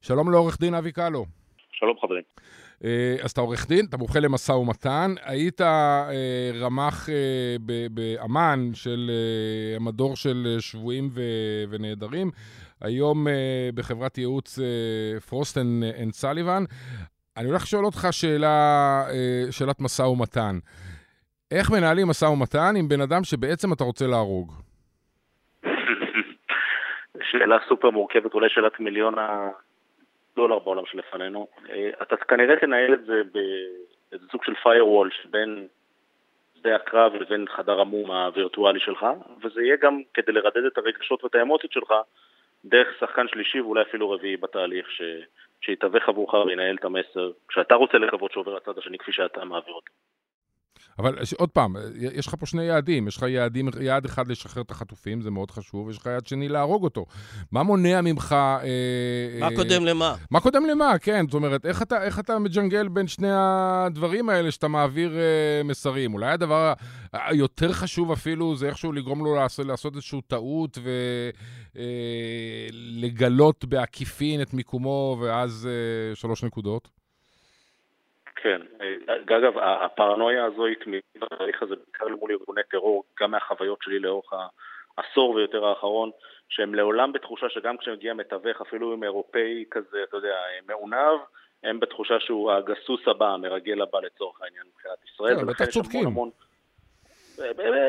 [0.02, 1.26] שלום לעורך דין אבי קלו.
[1.72, 2.24] שלום חברים.
[2.84, 6.10] אה, אז אתה עורך דין, אתה מומחה למשא ומתן, היית אה,
[6.54, 7.56] רמ"ח אה,
[7.92, 9.12] באמ"ן של
[9.76, 11.10] המדור של שבויים
[11.70, 12.32] ונעדרים,
[12.82, 13.28] היום
[13.76, 14.60] בחברת ייעוץ
[15.30, 15.68] Frost
[16.04, 16.64] and Sullivan.
[17.38, 19.04] אני הולך לשאול אותך שאלה,
[19.52, 20.56] שאלת משא ומתן.
[21.52, 24.52] איך מנהלים משא ומתן עם בן אדם שבעצם אתה רוצה להרוג?
[27.32, 29.16] שאלה סופר מורכבת, אולי שאלת מיליון
[30.36, 31.48] דולר בעולם שלפנינו.
[31.70, 35.68] אה, אתה כנראה תנהל את זה באיזה סוג של firewall שבין
[36.60, 39.06] שדה הקרב לבין חדר המום הווירטואלי שלך,
[39.44, 41.94] וזה יהיה גם כדי לרדד את הרגשות ואת האמוציות שלך
[42.66, 45.02] דרך שחקן שלישי ואולי אפילו רביעי בתהליך, ש...
[45.62, 49.92] שיתווך עבורך וינהל את המסר, כשאתה רוצה לקוות שעובר לצד השני כפי שאתה מעביר אותו.
[51.00, 53.08] אבל עוד פעם, יש לך פה שני יעדים.
[53.08, 56.50] יש לך יעדים, יעד אחד לשחרר את החטופים, זה מאוד חשוב, ויש לך יעד שני
[56.50, 57.06] להרוג אותו.
[57.52, 58.36] מה מונע ממך...
[58.40, 60.16] אה, מה אה, קודם למה?
[60.32, 61.26] מה קודם למה, כן.
[61.26, 66.14] זאת אומרת, איך אתה, איך אתה מג'נגל בין שני הדברים האלה שאתה מעביר אה, מסרים?
[66.14, 66.74] אולי הדבר
[67.14, 70.78] היותר חשוב אפילו זה איכשהו לגרום לו לעשות, לעשות איזושהי טעות
[72.72, 77.05] ולגלות אה, בעקיפין את מיקומו, ואז אה, שלוש נקודות?
[78.46, 78.62] כן.
[79.08, 84.34] אגב, הפרנויה הזו היא תמיד בתהליך הזה, בעיקר מול ארגוני טרור, גם מהחוויות שלי לאורך
[84.98, 86.12] העשור ויותר האחרון,
[86.50, 90.36] שהם לעולם בתחושה שגם כשמגיע מתווך, אפילו אם אירופאי כזה, אתה יודע,
[90.68, 91.20] מעונב,
[91.64, 95.36] הם בתחושה שהוא הגסוס הבא, המרגל הבא לצורך העניין מבחינת ישראל.
[95.36, 96.18] כן, בטח צודקים.
[96.18, 96.30] אה, אה,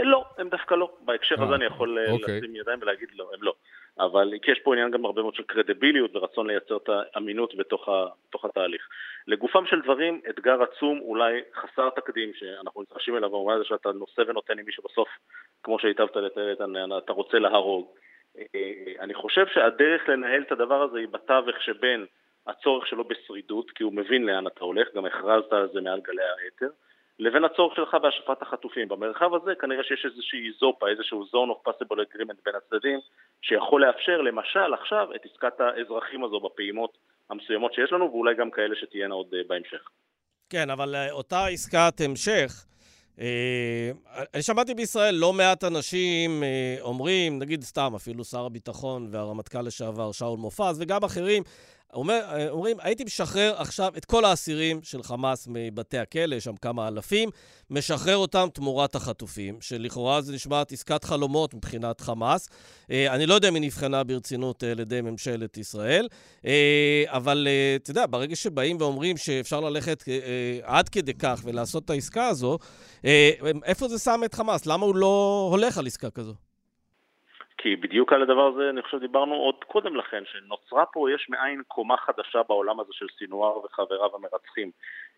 [0.05, 0.97] לא, הם דווקא לא.
[1.01, 2.41] בהקשר הזה אה, אני יכול אוקיי.
[2.41, 3.55] לשים ידיים ולהגיד לא, הם לא.
[3.99, 7.89] אבל כי יש פה עניין גם הרבה מאוד של קרדיביליות ורצון לייצר את האמינות בתוך,
[7.89, 8.89] ה, בתוך התהליך.
[9.27, 14.23] לגופם של דברים, אתגר עצום, אולי חסר תקדים, שאנחנו נדרשים אליו במובן הזה שאתה נושא
[14.29, 15.09] ונותן עם מי שבסוף,
[15.63, 16.55] כמו שהיטבת לתאר,
[16.99, 17.87] אתה רוצה להרוג.
[19.01, 22.07] אני חושב שהדרך לנהל את הדבר הזה היא בתווך שבין
[22.47, 26.23] הצורך שלו בשרידות, כי הוא מבין לאן אתה הולך, גם הכרזת על זה מעל גלי
[26.23, 26.75] האתר,
[27.19, 28.89] לבין הצורך שלך בהשפעת החטופים.
[28.89, 32.99] במרחב הזה כנראה שיש איזושהי איזופה, איזשהו zone of possible agreement בין הצדדים,
[33.43, 36.99] שיכול לאפשר למשל עכשיו את עסקת האזרחים הזו בפעימות
[37.31, 39.89] המסוימות שיש לנו, ואולי גם כאלה שתהיינה עוד אה, בהמשך.
[40.51, 42.65] כן, אבל אה, אותה עסקת המשך,
[43.21, 43.91] אה,
[44.35, 46.43] אני שמעתי בישראל לא מעט אנשים
[46.81, 51.43] אומרים, נגיד סתם, אפילו שר הביטחון והרמטכ"ל לשעבר שאול מופז וגם אחרים,
[51.95, 56.89] אומר, אומרים, הייתי משחרר עכשיו את כל האסירים של חמאס מבתי הכלא, יש שם כמה
[56.89, 57.31] אלפים,
[57.71, 62.49] משחרר אותם תמורת החטופים, שלכאורה זה נשמעת עסקת חלומות מבחינת חמאס.
[62.91, 66.09] אה, אני לא יודע אם היא נבחנה ברצינות אה, על ידי ממשלת ישראל,
[66.47, 70.05] אה, אבל אתה יודע, ברגע שבאים ואומרים שאפשר ללכת
[70.63, 72.59] עד כדי כך ולעשות את העסקה הזו,
[73.65, 74.67] איפה זה שם את חמאס?
[74.67, 76.46] למה הוא לא הולך על עסקה כזו?
[77.59, 81.63] כי בדיוק על הדבר הזה אני חושב דיברנו עוד קודם לכן, שנוצרה פה יש מאין
[81.69, 84.71] קומה חדשה בעולם הזה של סינואר וחבריו המרצחים.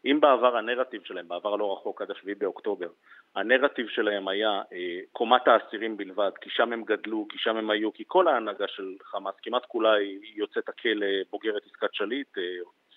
[0.05, 2.88] אם בעבר הנרטיב שלהם, בעבר הלא רחוק עד השביעי באוקטובר,
[3.37, 7.92] הנרטיב שלהם היה אה, קומת האסירים בלבד, כי שם הם גדלו, כי שם הם היו,
[7.92, 12.42] כי כל ההנהגה של חמאס, כמעט כולה היא יוצאת הכלא, בוגרת עסקת שליט, אה,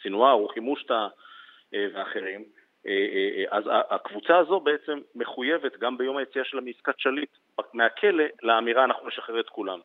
[0.01, 1.07] סינואר, רוחי מושטה
[1.73, 2.60] אה, ואחרים.
[2.87, 7.29] אה, אה, אה, אז הקבוצה הזו בעצם מחויבת גם ביום היציאה שלה מעסקת שליט
[7.73, 9.79] מהכלא לאמירה אנחנו נשחרר את כולם.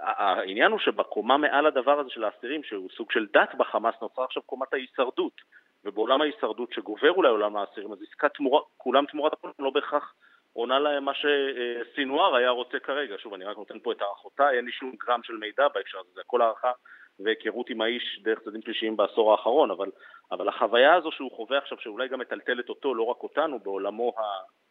[0.00, 4.42] העניין הוא שבקומה מעל הדבר הזה של האסירים, שהוא סוג של דת בחמאס, נוצרה עכשיו
[4.42, 5.40] קומת ההישרדות.
[5.84, 10.14] ובעולם ההישרדות שגובר אולי עולם האסירים, אז עסקת תמורה, כולם תמורת הכול לא בהכרח
[10.52, 13.14] עונה להם מה שסינואר היה רוצה כרגע.
[13.18, 16.10] שוב, אני רק נותן פה את הערכותיי, אין לי שום גרם של מידע בהקשר הזה,
[16.14, 16.72] זה הכל הערכה
[17.20, 19.90] והיכרות עם האיש דרך צדדים שלישיים בעשור האחרון, אבל,
[20.32, 24.12] אבל החוויה הזו שהוא חווה עכשיו, שאולי גם מטלטלת אותו, לא רק אותנו, בעולמו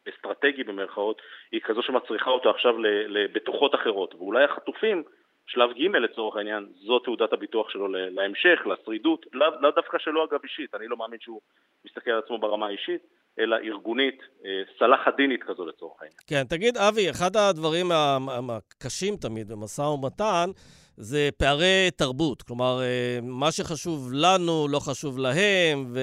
[0.06, 2.78] האסטרטגי במרכאות, היא כזו שמצריכה אותו עכשיו
[3.08, 4.14] לבטוחות אחרות.
[4.14, 5.02] ואולי החטופים,
[5.46, 10.40] שלב ג' לצורך העניין, זו תעודת הביטוח שלו להמשך, לשרידות, לאו לא דווקא שלו אגב
[10.42, 11.40] אישית, אני לא מאמין שהוא
[11.84, 13.02] מסתכל על עצמו ברמה האישית,
[13.38, 16.18] אלא ארגונית, אה, סלאח א-דינית כזו לצורך העניין.
[16.26, 20.50] כן, תגיד, אבי, אחד הדברים הקשים תמיד במשא ומתן,
[20.96, 22.42] זה פערי תרבות.
[22.42, 25.94] כלומר, אה, מה שחשוב לנו לא חשוב להם,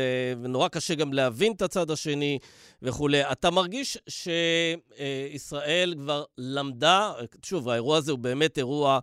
[0.42, 2.40] ונורא קשה גם להבין את הצד השני
[2.82, 3.32] וכולי.
[3.32, 7.12] אתה מרגיש שישראל כבר למדה,
[7.46, 9.00] שוב, האירוע הזה הוא באמת אירוע...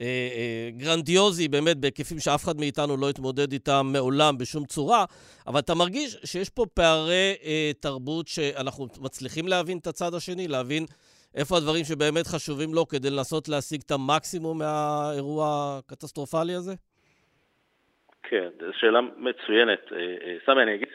[0.00, 5.04] אה, אה, גרנדיוזי, באמת, בהיקפים שאף אחד מאיתנו לא התמודד איתם מעולם בשום צורה,
[5.46, 7.34] אבל אתה מרגיש שיש פה פערי
[7.80, 10.86] תרבות שאנחנו מצליחים להבין את הצד השני, להבין
[11.34, 15.44] איפה הדברים שבאמת חשובים לו כדי לנסות להשיג את המקסימום מהאירוע
[15.78, 16.74] הקטסטרופלי הזה?
[18.22, 19.92] כן, זו שאלה מצוינת.
[19.92, 20.88] אה, אה, סמי, אני אגיד,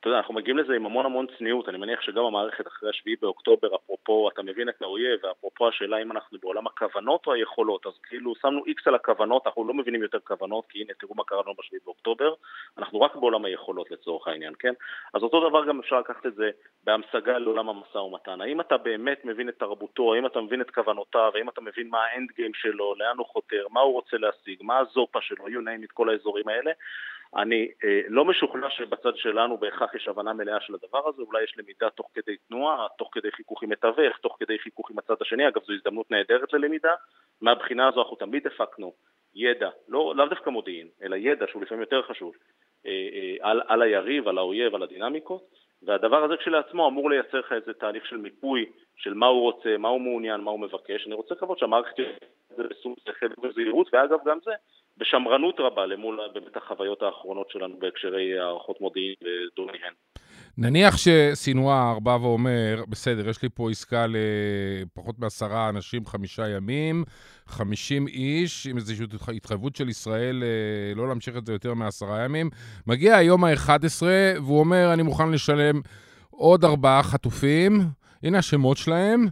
[0.00, 3.16] אתה יודע, אנחנו מגיעים לזה עם המון המון צניעות, אני מניח שגם המערכת אחרי השביעי
[3.22, 7.92] באוקטובר, אפרופו, אתה מבין את האויב, ואפרופו השאלה אם אנחנו בעולם הכוונות או היכולות, אז
[8.02, 11.42] כאילו שמנו איקס על הכוונות, אנחנו לא מבינים יותר כוונות, כי הנה, תראו מה קרה
[11.46, 12.34] לנו בשביעי באוקטובר,
[12.78, 14.72] אנחנו רק בעולם היכולות לצורך העניין, כן?
[15.14, 16.50] אז אותו דבר גם אפשר לקחת את זה
[16.84, 18.40] בהמשגה לעולם המשא ומתן.
[18.40, 21.98] האם אתה באמת מבין את תרבותו, האם אתה מבין את כוונותיו, האם אתה מבין מה
[22.04, 25.84] האנד גיים שלו, לאן הוא חותר, מה הוא רוצה להשיג, מה הזופה שלו, you name
[25.84, 26.70] it, כל האזורים האלה.
[27.36, 31.54] אני אה, לא משוכנע שבצד שלנו בהכרח יש הבנה מלאה של הדבר הזה, אולי יש
[31.58, 35.48] למידה תוך כדי תנועה, תוך כדי חיכוך עם מתווך, תוך כדי חיכוך עם הצד השני,
[35.48, 36.94] אגב זו הזדמנות נהדרת ללמידה,
[37.40, 38.92] מהבחינה הזו אנחנו תמיד הפקנו
[39.34, 42.34] ידע, לא, לאו דווקא מודיעין, אלא ידע שהוא לפעמים יותר חשוב,
[42.86, 45.42] אה, אה, על, על היריב, על האויב, על הדינמיקות,
[45.82, 48.66] והדבר הזה כשלעצמו אמור לייצר לך איזה תהליך של מיפוי
[48.96, 51.06] של מה הוא רוצה, מה הוא מעוניין, מה הוא מבקש.
[51.06, 52.10] אני רוצה לקוות שהמערכת תראה
[52.52, 54.50] את זה בשום שכל וזהירות, ואגב גם זה
[55.00, 59.92] בשמרנות רבה למול באמת החוויות האחרונות שלנו בהקשרי הערכות מודיעין ודומיהן.
[60.58, 67.04] נניח שסינואר בא ואומר, בסדר, יש לי פה עסקה לפחות מעשרה אנשים, חמישה ימים,
[67.46, 72.50] חמישים איש, עם איזושהי התחייבות של ישראל אה, לא להמשיך את זה יותר מעשרה ימים.
[72.86, 74.02] מגיע היום ה-11,
[74.36, 75.80] והוא אומר, אני מוכן לשלם
[76.30, 77.80] עוד ארבעה חטופים,
[78.22, 79.26] הנה השמות שלהם,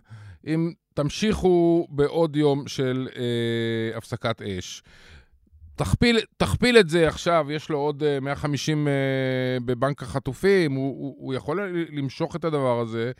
[0.46, 4.82] אם תמשיכו בעוד יום של אה, הפסקת אש.
[5.78, 11.16] תכפיל, תכפיל את זה עכשיו, יש לו עוד 150 uh, uh, בבנק החטופים, הוא, הוא,
[11.18, 11.60] הוא יכול
[11.92, 13.12] למשוך את הדבר הזה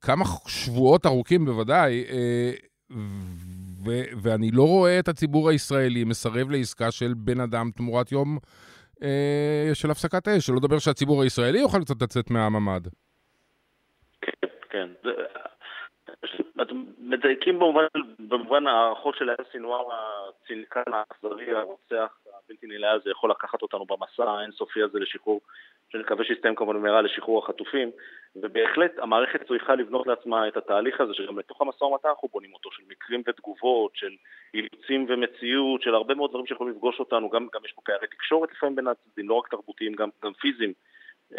[0.00, 2.94] כמה שבועות ארוכים בוודאי, uh,
[3.86, 8.38] ו, ואני לא רואה את הציבור הישראלי מסרב לעסקה של בן אדם תמורת יום
[9.74, 12.88] של הפסקת אש, שלא לדבר שהציבור הישראלי יוכל קצת לצאת מהממ"ד.
[14.20, 14.88] כן, כן.
[16.62, 17.86] אתם מדייקים במובן,
[18.18, 24.30] במובן ההערכות של היה סינואר הצינקן האכזרי, הרוצח הבלתי נלאה הזה יכול לקחת אותנו במסע
[24.30, 25.40] האינסופי הזה לשחרור,
[25.92, 27.90] שאני מקווה שיסתיים כמובן במהרה לשחרור החטופים,
[28.36, 32.70] ובהחלט המערכת צריכה לבנות לעצמה את התהליך הזה, שגם לתוך המשא ומתן אנחנו בונים אותו,
[32.72, 34.10] של מקרים ותגובות, של
[34.54, 38.52] אילוצים ומציאות, של הרבה מאוד דברים שיכולים לפגוש אותנו, גם, גם יש פה פערי תקשורת
[38.52, 40.72] לפעמים בין הצדדים, לא רק תרבותיים, גם, גם פיזיים.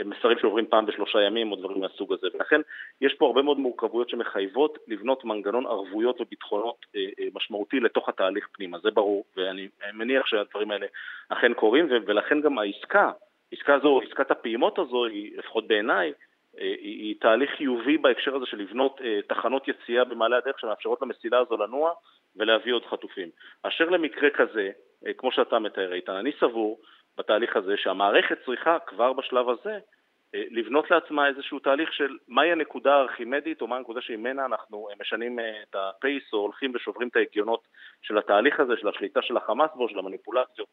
[0.06, 2.28] מסרים שעוברים פעם בשלושה ימים או דברים מהסוג הזה.
[2.34, 2.62] ולכן
[3.02, 8.48] יש פה הרבה מאוד מורכבויות שמחייבות לבנות מנגנון ערבויות וביטחונות אה, אה, משמעותי לתוך התהליך
[8.52, 10.86] פנימה, זה ברור, ואני מניח שהדברים האלה
[11.30, 13.12] אכן קורים, ולכן גם העסקה,
[13.52, 16.14] עסקה זו, עסקת הפעימות הזו, היא, לפחות בעיניי,
[16.60, 21.58] אה, היא תהליך חיובי בהקשר הזה של לבנות תחנות יציאה במעלה הדרך שמאפשרות למסילה הזו
[21.58, 21.92] לנוע
[22.36, 23.30] ולהביא עוד חטופים.
[23.64, 24.72] אשר למקרה כזה,
[25.18, 26.80] כמו שאתה מתאר איתן, אני סבור
[27.18, 29.80] בתהליך הזה, שהמערכת צריכה כבר בשלב הזה
[30.36, 34.96] אה, לבנות לעצמה איזשהו תהליך של מהי הנקודה הארכימדית או מה הנקודה שממנה אנחנו אה,
[35.00, 37.68] משנים אה, את הפייס או הולכים ושוברים את ההגיונות
[38.02, 40.68] של התהליך הזה, של השליטה של החמאס בו, של המניפולציות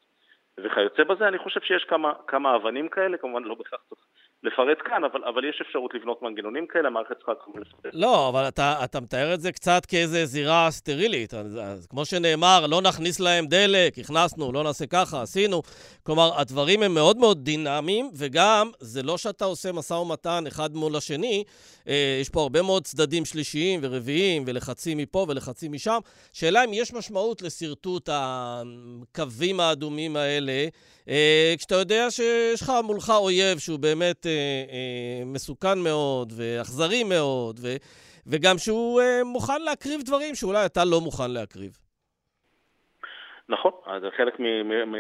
[0.59, 4.01] וכיוצא בזה, אני חושב שיש כמה, כמה אבנים כאלה, כמובן לא בהכרח צריך
[4.43, 7.95] לפרט כאן, אבל, אבל יש אפשרות לבנות מנגנונים כאלה, המערכת צריכה כמובן לפרט.
[7.95, 11.35] לא, אבל אתה, אתה מתאר את זה קצת כאיזה זירה סטרילית.
[11.35, 15.63] אז, אז כמו שנאמר, לא נכניס להם דלק, הכנסנו, לא נעשה ככה, עשינו.
[16.03, 20.97] כלומר, הדברים הם מאוד מאוד דינמיים, וגם, זה לא שאתה עושה משא ומתן אחד מול
[20.97, 21.45] השני,
[21.89, 25.99] אה, יש פה הרבה מאוד צדדים שלישיים ורביעיים, ולחצים מפה ולחצים משם.
[26.33, 30.67] שאלה אם יש משמעות לשרטוט הקווים האדומים האלה,
[31.59, 34.31] כשאתה יודע שיש לך מולך אויב שהוא באמת אה,
[34.73, 37.69] אה, מסוכן מאוד ואכזרי מאוד, ו,
[38.27, 41.79] וגם שהוא אה, מוכן להקריב דברים שאולי אתה לא מוכן להקריב.
[43.49, 44.35] נכון, זה חלק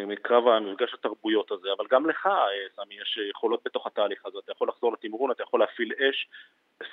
[0.07, 4.53] מקרב המפגש התרבויות הזה, אבל גם לך, אה, סמי, יש יכולות בתוך התהליך הזה, אתה
[4.53, 6.29] יכול לחזור לתמרון, אתה יכול להפעיל אש,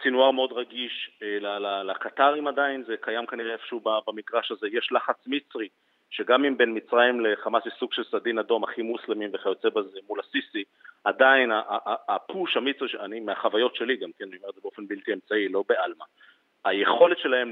[0.03, 5.67] סינואר מאוד רגיש אה, לקטרים עדיין, זה קיים כנראה איפשהו במגרש הזה, יש לחץ מצרי,
[6.09, 10.19] שגם אם בין מצרים לחמאס יש סוג של סדין אדום, אחים מוסלמים וכיוצא בזה מול
[10.19, 10.63] הסיסי,
[11.03, 11.51] עדיין
[12.07, 15.63] הפוש המצרי, אני מהחוויות שלי גם, כן, אני אומר את זה באופן בלתי אמצעי, לא
[15.69, 16.05] בעלמא,
[16.65, 17.49] היכולת שלהם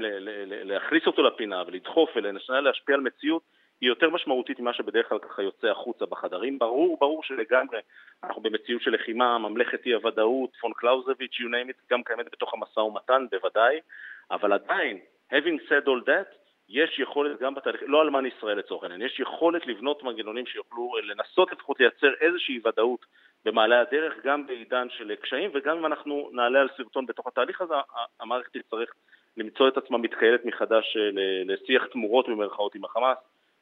[0.64, 3.42] להכניס אותו לפינה ולדחוף ולנסות להשפיע על מציאות
[3.80, 6.58] היא יותר משמעותית ממה שבדרך כלל ככה יוצא החוצה בחדרים.
[6.58, 7.78] ברור, ברור שלגמרי
[8.24, 12.54] אנחנו במציאות של לחימה, ממלכת אי הוודאות, פון קלאוזביץ', you name it, גם קיימת בתוך
[12.54, 13.80] המשא ומתן, בוודאי,
[14.30, 14.98] אבל עדיין,
[15.32, 19.66] having said all that, יש יכולת גם בתהליך, לא אלמן ישראל לצורך העניין, יש יכולת
[19.66, 23.06] לבנות מנגנונים שיוכלו לנסות לפחות לייצר איזושהי ודאות
[23.44, 27.74] במעלה הדרך, גם בעידן של קשיים, וגם אם אנחנו נעלה על סרטון בתוך התהליך הזה,
[28.20, 28.90] המערכת תצטרך
[29.36, 31.10] למצוא את עצמה מתחיילת מחדש אה,
[31.44, 33.18] לשיח תמורות במרכאות עם החמאס.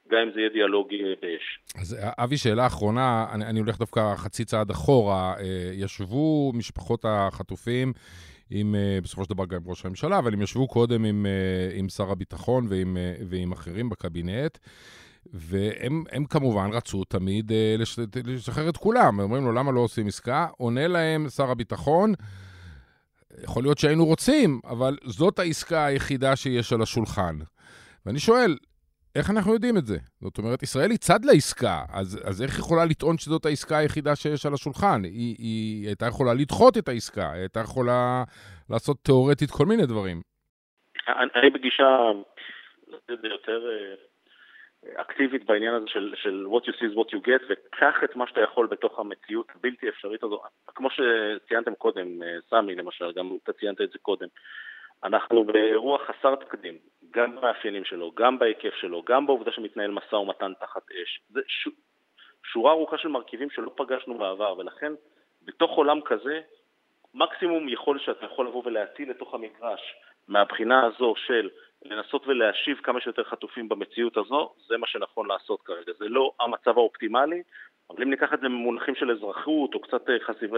[0.08, 1.58] גם אם זה יהיה דיאלוגי באש.
[1.80, 5.34] אז אבי, שאלה אחרונה, אני, אני הולך דווקא חצי צעד אחורה.
[5.38, 7.92] אה, ישבו משפחות החטופים
[8.50, 11.78] עם, אה, בסופו של דבר גם עם ראש הממשלה, אבל הם ישבו קודם עם, אה,
[11.78, 12.96] עם שר הביטחון ועם,
[13.28, 14.58] ועם אחרים בקבינט.
[15.32, 17.52] והם כמובן רצו תמיד
[18.24, 19.20] לשחרר את כולם.
[19.20, 20.46] אומרים לו, למה לא עושים עסקה?
[20.58, 22.14] עונה להם שר הביטחון,
[23.42, 27.38] יכול להיות שהיינו רוצים, אבל זאת העסקה היחידה שיש על השולחן.
[28.06, 28.56] ואני שואל,
[29.18, 29.98] איך אנחנו יודעים את זה?
[30.20, 34.46] זאת אומרת, ישראל היא צד לעסקה, אז, אז איך יכולה לטעון שזאת העסקה היחידה שיש
[34.46, 35.00] על השולחן?
[35.04, 38.24] היא, היא הייתה יכולה לדחות את העסקה, היא הייתה יכולה
[38.70, 40.20] לעשות תיאורטית כל מיני דברים.
[41.08, 41.98] אני, בגישה
[43.08, 43.94] יותר אה,
[45.02, 48.26] אקטיבית בעניין הזה של, של what you see is what you get, וקח את מה
[48.26, 50.42] שאתה יכול בתוך המציאות הבלתי אפשרית הזו.
[50.66, 54.26] כמו שציינתם קודם, אה, סמי למשל, גם אתה ציינת את זה קודם.
[55.04, 56.78] אנחנו באירוע חסר תקדים,
[57.10, 61.20] גם במאפיינים שלו, גם בהיקף שלו, גם בעובדה שמתנהל משא ומתן תחת אש.
[61.28, 61.68] זה ש...
[62.52, 64.92] שורה ארוכה של מרכיבים שלא פגשנו בעבר, ולכן
[65.42, 66.40] בתוך עולם כזה,
[67.14, 69.94] מקסימום יכול שאתה יכול לבוא ולהטיל לתוך המגרש
[70.28, 71.50] מהבחינה הזו של
[71.84, 75.92] לנסות ולהשיב כמה שיותר חטופים במציאות הזו, זה מה שנכון לעשות כרגע.
[75.98, 77.42] זה לא המצב האופטימלי,
[77.90, 80.50] אבל אם ניקח את זה במונחים של אזרחות או קצת חסיב,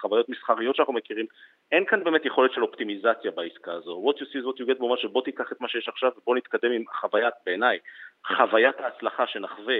[0.00, 1.26] חוויות מסחריות שאנחנו מכירים,
[1.72, 4.04] אין כאן באמת יכולת של אופטימיזציה בעסקה הזו.
[4.10, 6.36] What you see is what you get, במובן שבוא תיקח את מה שיש עכשיו ובוא
[6.36, 7.78] נתקדם עם חוויית, בעיניי,
[8.26, 9.78] חוויית ההצלחה שנחווה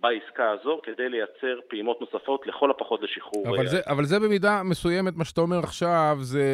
[0.00, 3.48] בעסקה הזו כדי לייצר פעימות נוספות, לכל הפחות לשחרור.
[3.48, 6.44] אבל, זה, אבל זה במידה מסוימת, מה שאתה אומר עכשיו, זה,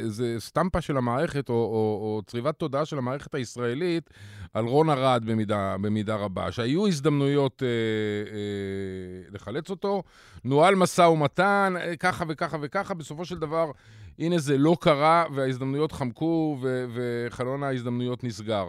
[0.00, 4.10] זה סטמפה של המערכת, או, או, או צריבת תודעה של המערכת הישראלית
[4.54, 7.68] על רון ארד במידה, במידה רבה, שהיו הזדמנויות אה,
[8.32, 10.02] אה, לחלץ אותו,
[10.44, 13.70] נוהל משא ומתן, אה, ככה וככה וככה, בסופו של דבר,
[14.18, 18.68] הנה זה לא קרה, וההזדמנויות חמקו, ו, וחלון ההזדמנויות נסגר.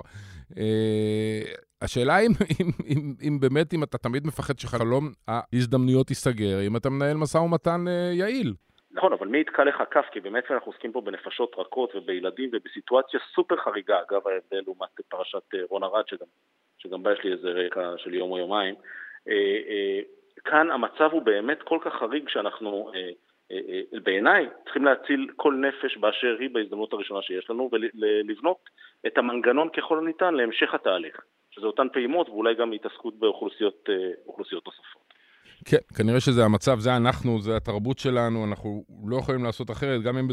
[0.58, 1.42] אה,
[1.82, 6.90] השאלה אם, אם, אם, אם באמת, אם אתה תמיד מפחד שחלום ההזדמנויות ייסגר, אם אתה
[6.90, 8.54] מנהל משא ומתן אה, יעיל.
[8.92, 10.06] נכון, אבל מי יתקע לך כף?
[10.12, 15.54] כי באמת אנחנו עוסקים פה בנפשות רכות ובילדים ובסיטואציה סופר חריגה, אגב ההבדל לעומת פרשת
[15.54, 16.28] אה, רון ארד, שגם,
[16.78, 18.76] שגם בה יש לי איזה רקע של יום או יומיים.
[20.44, 22.92] כאן המצב הוא באמת כל כך חריג שאנחנו...
[24.04, 28.70] בעיניי צריכים להציל כל נפש באשר היא בהזדמנות הראשונה שיש לנו ולבנות
[29.08, 34.12] את המנגנון ככל הניתן להמשך התהליך, שזה אותן פעימות ואולי גם התעסקות באוכלוסיות אה,
[34.66, 35.11] נוספות.
[35.66, 40.18] כן, כנראה שזה המצב, זה אנחנו, זה התרבות שלנו, אנחנו לא יכולים לעשות אחרת, גם
[40.18, 40.28] אם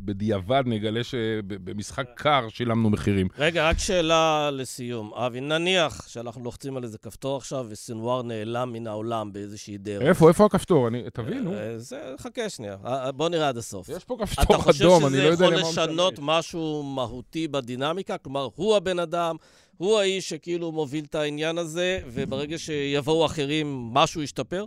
[0.00, 3.28] בדיעבד נגלה שבמשחק קר שילמנו מחירים.
[3.38, 5.14] רגע, רק שאלה לסיום.
[5.14, 10.02] אבי, נניח שאנחנו לוחצים על איזה כפתור עכשיו וסנוואר נעלם מן העולם באיזושהי דרך.
[10.02, 10.88] איפה, איפה הכפתור?
[10.88, 11.54] אני, תבינו.
[11.54, 13.88] אה, זה, חכה שנייה, אה, אה, בוא נראה עד הסוף.
[13.88, 15.56] יש פה כפתור אדום, אני לא יודע למה...
[15.56, 18.18] אתה חושב שזה יכול לשנות משהו מהותי בדינמיקה?
[18.18, 19.36] כלומר, הוא הבן אדם,
[19.80, 24.64] הוא האיש שכאילו מוביל את העניין הזה, וברגע שיבואו אחרים, משהו ישתפר?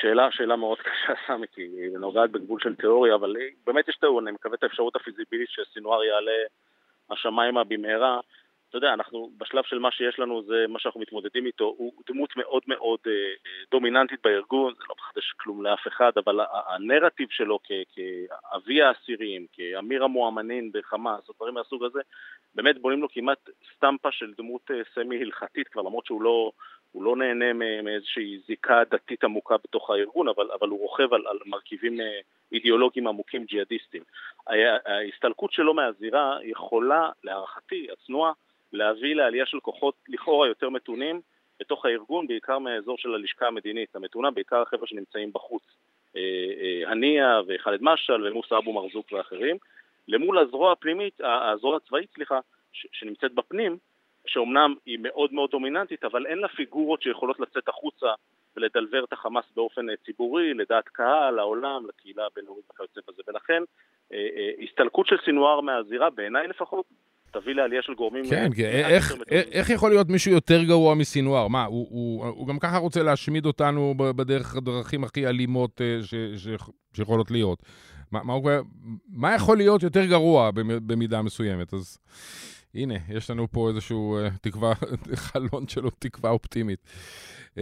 [0.00, 4.26] שאלה, שאלה מאוד קשה, סמי, כי היא נוגעת בגבול של תיאוריה, אבל באמת יש טעון,
[4.26, 6.40] אני מקווה את האפשרות הפיזיבילית שסינואר יעלה
[7.10, 8.20] השמיימה במהרה.
[8.72, 12.36] אתה יודע, אנחנו בשלב של מה שיש לנו, זה מה שאנחנו מתמודדים איתו, הוא דמות
[12.36, 17.58] מאוד מאוד אה, אה דומיננטית בארגון, זה לא מחדש כלום לאף אחד, אבל הנרטיב שלו
[17.94, 22.00] כאבי האסירים, כאמיר המואמנין בחמאס, או דברים מהסוג הזה,
[22.54, 26.52] באמת בונים לו כמעט סטמפה של דמות אה, סמי הלכתית כבר, למרות שהוא לא,
[26.92, 31.38] הוא לא נהנה מאיזושהי זיקה דתית עמוקה בתוך הארגון, אבל, אבל הוא רוכב על, על
[31.46, 31.96] מרכיבים
[32.52, 34.02] אידיאולוגיים עמוקים ג'יהאדיסטיים.
[34.86, 38.32] ההסתלקות שלו מהזירה יכולה, להערכתי, הצנועה,
[38.72, 41.20] להביא לעלייה של כוחות לכאורה יותר מתונים
[41.60, 45.62] בתוך הארגון, בעיקר מהאזור של הלשכה המדינית המתונה, בעיקר החבר'ה שנמצאים בחוץ.
[46.16, 46.20] אה,
[46.60, 49.56] אה, הנייה וח'אלד משעל ומוסא אבו מרזוק ואחרים,
[50.08, 52.38] למול הזרוע הפנימית, הזרוע הצבאית, סליחה,
[52.72, 53.78] שנמצאת בפנים,
[54.26, 58.06] שאומנם היא מאוד מאוד דומיננטית, אבל אין לה פיגורות שיכולות לצאת החוצה
[58.56, 63.22] ולדלבר את החמאס באופן אה, ציבורי, לדעת קהל, לעולם, לקהילה הבינלאומית וכיוצא בזה.
[63.28, 63.62] ולכן,
[64.62, 66.86] הסתלקות של סינואר מהזירה, בעיניי לפחות,
[67.32, 68.24] תביא לעלייה של גורמים...
[68.30, 68.62] כן, כן.
[68.64, 71.48] איך, איך יכול להיות מישהו יותר גרוע מסינואר?
[71.48, 76.14] מה, הוא, הוא, הוא גם ככה רוצה להשמיד אותנו בדרך הדרכים הכי אלימות אה, ש,
[76.36, 76.48] ש,
[76.92, 77.62] שיכולות להיות.
[78.12, 78.50] מה, מה, הוא,
[79.08, 80.50] מה יכול להיות יותר גרוע
[80.86, 81.74] במידה מסוימת?
[81.74, 81.98] אז
[82.74, 84.72] הנה, יש לנו פה איזשהו uh, תקווה,
[85.14, 86.80] חלון שלו, תקווה אופטימית.
[87.54, 87.60] Uh,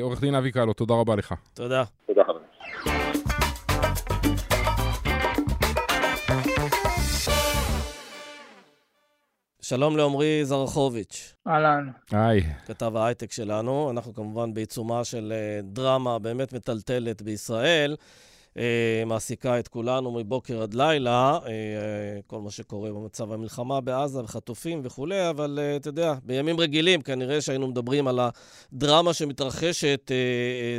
[0.00, 1.34] עורך דין אבי קלו, תודה רבה לך.
[1.54, 1.84] תודה.
[2.06, 2.49] תודה חברים.
[9.70, 11.34] שלום לעמרי זרחוביץ'.
[11.46, 11.90] אהלן.
[12.10, 12.42] היי.
[12.66, 13.90] כתב ההייטק שלנו.
[13.90, 17.96] אנחנו כמובן בעיצומה של אה, דרמה באמת מטלטלת בישראל.
[18.58, 21.50] אה, מעסיקה את כולנו מבוקר עד לילה, אה,
[22.26, 27.68] כל מה שקורה במצב המלחמה בעזה וחטופים וכולי, אבל אתה יודע, בימים רגילים כנראה שהיינו
[27.68, 28.20] מדברים על
[28.72, 30.10] הדרמה שמתרחשת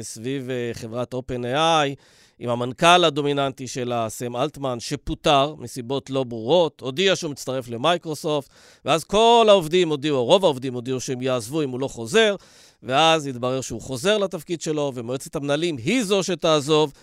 [0.01, 1.95] סביב חברת OpenAI.
[2.43, 8.49] עם המנכ"ל הדומיננטי שלה, סם אלטמן, שפוטר מסיבות לא ברורות, הודיע שהוא מצטרף למייקרוסופט,
[8.86, 12.36] ואז כל העובדים הודיעו, רוב העובדים הודיעו שהם יעזבו אם הוא לא חוזר,
[12.84, 16.93] ואז התברר שהוא חוזר לתפקיד שלו, ומועצת המנהלים היא זו שתעזוב.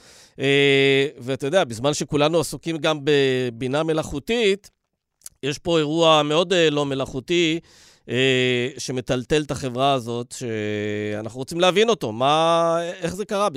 [0.41, 4.71] אה, ואתה יודע, בזמן שכולנו עסוקים גם בבינה מלאכותית,
[5.43, 7.61] יש פה אירוע מאוד אה, לא מלאכותי.
[8.09, 12.13] אה, שמטלטל את החברה הזאת, שאנחנו רוצים להבין אותו.
[12.13, 13.49] מה, איך זה קרה,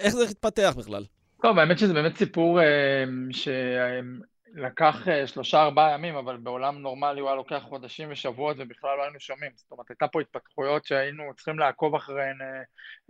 [0.00, 1.04] איך זה התפתח בכלל?
[1.44, 7.28] טוב, האמת שזה באמת סיפור אה, שלקח אה, שלושה ארבעה ימים, אבל בעולם נורמלי הוא
[7.28, 9.52] היה לוקח חודשים ושבועות ובכלל לא היינו שומעים.
[9.54, 12.36] זאת אומרת, הייתה פה התפתחויות שהיינו צריכים לעקוב אחריהן,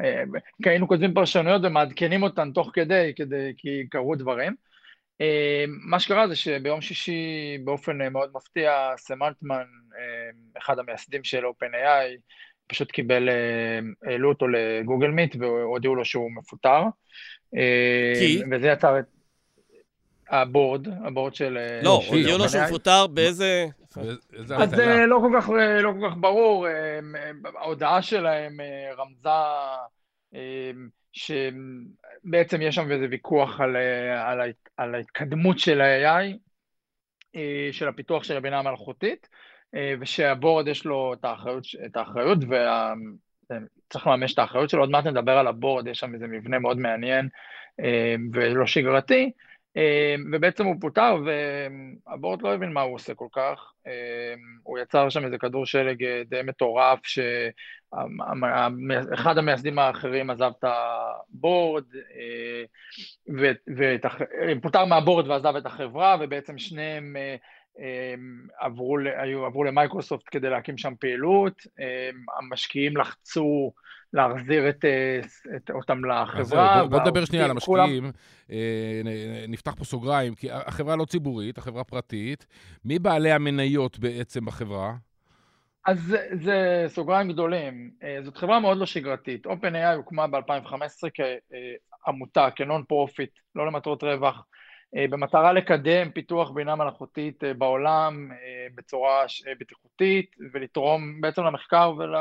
[0.00, 0.22] אה,
[0.62, 4.54] כי היינו כותבים פרשנויות ומעדכנים אותן תוך כדי, כדי כי קרו דברים.
[5.66, 9.64] מה שקרה זה שביום שישי באופן מאוד מפתיע, סמנטמן,
[10.58, 12.18] אחד המייסדים של OpenAI,
[12.66, 13.28] פשוט קיבל,
[14.02, 16.82] העלו אותו לגוגל מיט והודיעו לו שהוא מפוטר.
[18.18, 18.42] כי?
[18.50, 19.04] וזה יצר את...
[20.30, 21.58] הבורד, הבורד של...
[21.82, 23.66] לא, הודיעו לו שהוא מפוטר באיזה...
[24.56, 25.48] אז זה לא כל כך,
[25.82, 26.66] לא כל כך ברור,
[27.58, 28.56] ההודעה שלהם
[28.96, 29.30] רמזה
[31.12, 33.76] שבעצם יש שם איזה ויכוח על,
[34.16, 36.36] על, על ההתקדמות של ה-AI,
[37.72, 39.28] של הפיתוח של הבינה המלאכותית,
[40.00, 44.80] ושהבורד יש לו את האחריות, את האחריות וצריך לממש את האחריות שלו.
[44.80, 47.28] עוד מעט נדבר על הבורד, יש שם איזה מבנה מאוד מעניין
[48.32, 49.30] ולא שגרתי.
[49.76, 53.72] אמ, ובעצם הוא פוטר, והבורד לא הבין מה הוא עושה כל כך.
[53.86, 53.92] אמ,
[54.62, 57.38] הוא יצר שם איזה כדור שלג אה, די מטורף, שאחד
[59.38, 62.64] המייסדים האחרים עזב את הבורד, אה,
[64.56, 67.16] ופוטר מהבורד ועזב את החברה, ובעצם שניהם
[67.78, 68.96] אמ, עברו,
[69.46, 71.66] עברו למייקרוסופט כדי להקים שם פעילות.
[72.38, 73.72] המשקיעים לחצו
[74.14, 75.20] להחזיר את, אה,
[75.56, 76.82] את, אותם לחברה.
[76.82, 78.02] בוא, בוא נדבר שנייה על המשקיעים.
[78.02, 78.10] כולם...
[78.50, 82.46] אה, נפתח פה סוגריים, כי החברה לא ציבורית, החברה פרטית.
[82.84, 84.94] מי בעלי המניות בעצם בחברה?
[85.86, 87.90] אז זה, זה סוגריים גדולים.
[88.02, 89.46] אה, זאת חברה מאוד לא שגרתית.
[89.46, 91.08] OpenAI הוקמה ב-2015
[92.04, 94.46] כעמותה, כ non-profit, לא למטרות רווח,
[94.94, 98.30] במטרה לקדם פיתוח בינה מלאכותית בעולם
[98.74, 99.24] בצורה
[99.60, 102.14] בטיחותית ולתרום בעצם למחקר ול...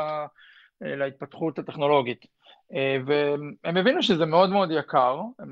[0.82, 2.26] אה, להתפתחות הטכנולוגית.
[2.74, 5.44] אה, והם הבינו שזה מאוד מאוד יקר, אה,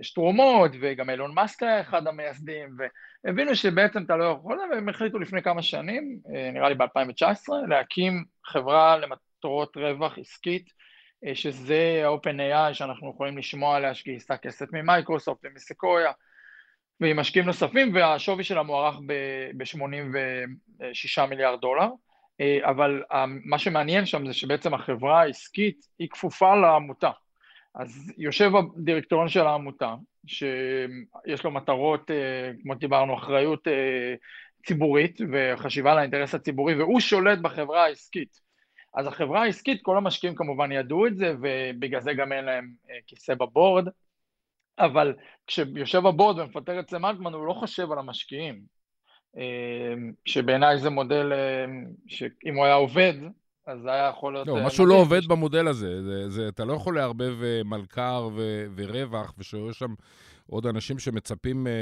[0.00, 2.76] יש תרומות, וגם אילון מאסק היה אחד המייסדים,
[3.24, 6.18] והבינו שבעצם אתה לא יכול, והם החליטו לפני כמה שנים,
[6.52, 10.70] נראה לי ב-2019, להקים חברה למטרות רווח עסקית,
[11.34, 16.12] שזה ה-OpenAI שאנחנו יכולים לשמוע עליה, שגייסה כסף ממייקרוסופט ומסקויה,
[17.00, 18.96] ועם משקיעים נוספים, והשווי שלה מוערך
[19.56, 21.88] ב-86 מיליארד דולר.
[22.40, 27.10] אה, אבל אה, מה שמעניין שם זה שבעצם החברה העסקית היא כפופה לעמותה.
[27.74, 29.94] אז יושב הדירקטוריון של העמותה,
[30.26, 33.68] שיש לו מטרות, אה, כמו דיברנו, אחריות
[34.66, 38.40] ציבורית וחשיבה על האינטרס הציבורי, והוא שולט בחברה העסקית.
[38.94, 42.70] אז החברה העסקית, כל המשקיעים כמובן ידעו את זה, ובגלל זה גם אין להם
[43.06, 43.88] כיסא בבורד,
[44.80, 45.14] אבל
[45.46, 48.60] כשיושב הבורד ומפטר את סם אלטמן, הוא לא חושב על המשקיעים,
[49.36, 53.14] אמ, שבעיניי זה מודל אמ, שאם הוא היה עובד,
[53.66, 54.46] אז זה היה יכול להיות...
[54.46, 56.02] לא, אה, משהו לא עובד במודל הזה.
[56.02, 59.94] זה, זה, אתה לא יכול לערבב אה, מלכ"ר ו, ורווח, ושיש שם
[60.46, 61.72] עוד אנשים שמצפים, אה,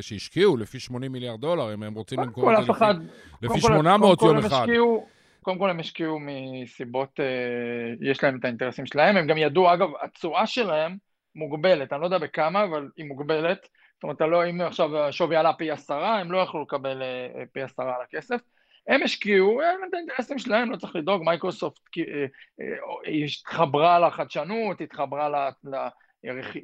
[0.00, 2.94] שהשקיעו לפי 80 מיליארד דולר, אם הם רוצים למכור את זה אחד,
[3.42, 4.62] לפי, לפי 800 יום אחד.
[4.62, 5.06] השקיעו,
[5.42, 7.20] קודם כל הם השקיעו מסיבות,
[8.00, 10.96] יש להם את האינטרסים שלהם, הם גם ידעו, אגב, התשואה שלהם
[11.34, 13.68] מוגבלת, אני לא יודע בכמה, אבל היא מוגבלת.
[13.94, 17.44] זאת אומרת, לא, אם עכשיו השווי עלה פי עשרה, הם לא יכלו לקבל אה, אה,
[17.52, 18.40] פי עשרה על הכסף.
[18.88, 22.26] הם השקיעו, הם את האינטרסים שלהם, לא צריך לדאוג, מייקרוסופט אה,
[23.24, 25.34] התחברה לחדשנות, התחברה ל...
[25.64, 25.88] ל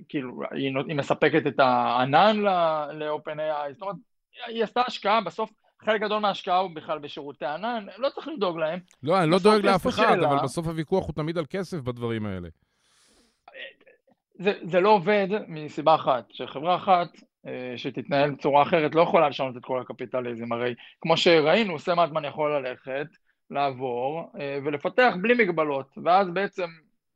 [0.08, 2.36] כאילו, היא, היא מספקת את הענן
[2.92, 3.96] ל-OpenAI, זאת אומרת,
[4.46, 5.50] היא עשתה השקעה, בסוף
[5.84, 8.78] חלק גדול מההשקעה הוא בכלל בשירותי ענן, לא צריך לדאוג להם.
[9.02, 10.28] לא, אני לא דואג לאף אחד, שאלה...
[10.28, 12.48] אבל בסוף הוויכוח הוא תמיד על כסף בדברים האלה.
[14.38, 17.08] זה, זה לא עובד מסיבה אחת, שחברה אחת
[17.46, 22.24] אה, שתתנהל בצורה אחרת לא יכולה לשנות את כל הקפיטליזם, הרי כמו שראינו, סם אלטמן
[22.24, 23.06] יכול ללכת,
[23.50, 26.68] לעבור אה, ולפתח בלי מגבלות, ואז בעצם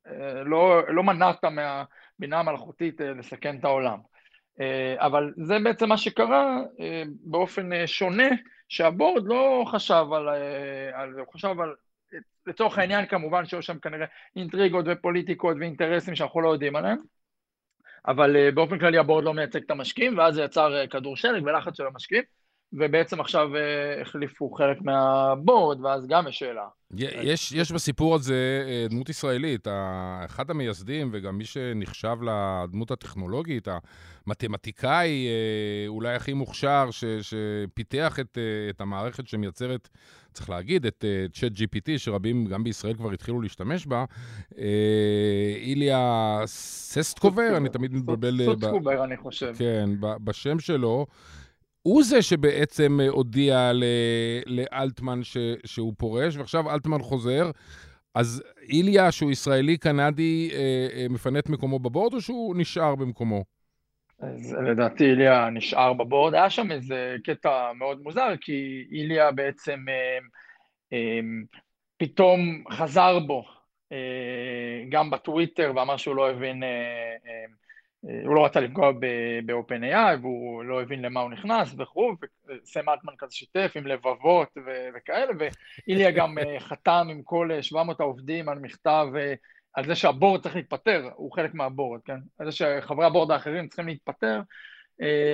[0.06, 3.98] אה, לא, לא מנעת מהבינה המלאכותית לסכן את העולם.
[4.96, 6.60] אבל זה בעצם מה שקרה
[7.24, 8.28] באופן שונה,
[8.68, 10.28] שהבורד לא חשב על,
[10.92, 11.74] על חשב על,
[12.46, 14.06] לצורך העניין כמובן שהיו שם כנראה
[14.36, 16.98] אינטריגות ופוליטיקות ואינטרסים שאנחנו לא יודעים עליהם,
[18.06, 21.42] אבל אה, באופן כללי הבורד לא מייצג את המשקיעים, ואז זה יצר אה, כדור שלג
[21.44, 22.24] ולחץ של המשקיעים,
[22.72, 26.66] ובעצם עכשיו אה, החליפו חלק מהבורד, ואז גם יש שאלה.
[26.94, 29.68] יש, יש בסיפור הזה דמות ישראלית,
[30.24, 33.68] אחד המייסדים וגם מי שנחשב לדמות הטכנולוגית,
[34.26, 35.28] המתמטיקאי
[35.88, 38.38] אולי הכי מוכשר, ש, שפיתח את,
[38.70, 39.88] את המערכת שמייצרת
[40.32, 44.04] צריך להגיד, את צ'אט GPT, שרבים גם בישראל כבר התחילו להשתמש בה,
[45.56, 46.42] איליה
[46.92, 48.40] ססטקובר, אני תמיד מתבלבל...
[48.40, 49.54] אה, סוטקובר, אני חושב.
[49.58, 51.06] כן, בשם שלו.
[51.82, 53.72] הוא זה שבעצם הודיע
[54.46, 57.50] לאלטמן ש, שהוא פורש, ועכשיו אלטמן חוזר.
[58.14, 60.50] אז איליה, שהוא ישראלי-קנדי,
[61.10, 63.44] מפנה את מקומו ב board, או שהוא נשאר במקומו?
[64.22, 69.84] אז לדעתי איליה נשאר ב board, היה שם איזה קטע מאוד מוזר, כי איליה בעצם
[69.88, 70.18] אה,
[70.92, 71.20] אה,
[71.96, 73.44] פתאום חזר בו
[73.92, 76.62] אה, גם בטוויטר ואמר שהוא לא הבין,
[78.03, 82.14] הוא לא רצה לפגוע ב-OpenAI והוא לא הבין למה הוא נכנס וכו',
[82.48, 84.48] וסם אלטמן כזה שיתף עם לבבות
[84.94, 89.07] וכאלה, ואיליה גם חתם עם כל 700 העובדים על מכתב
[89.74, 92.18] על זה שהבורד צריך להתפטר, הוא חלק מהבורד, כן?
[92.38, 94.40] על זה שחברי הבורד האחרים צריכים להתפטר, אה,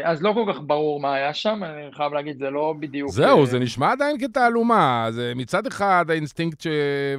[0.05, 3.11] אז לא כל כך ברור מה היה שם, אני חייב להגיד, זה לא בדיוק...
[3.11, 5.07] זהו, זה נשמע עדיין כתעלומה.
[5.11, 6.67] זה מצד אחד האינסטינקט ש...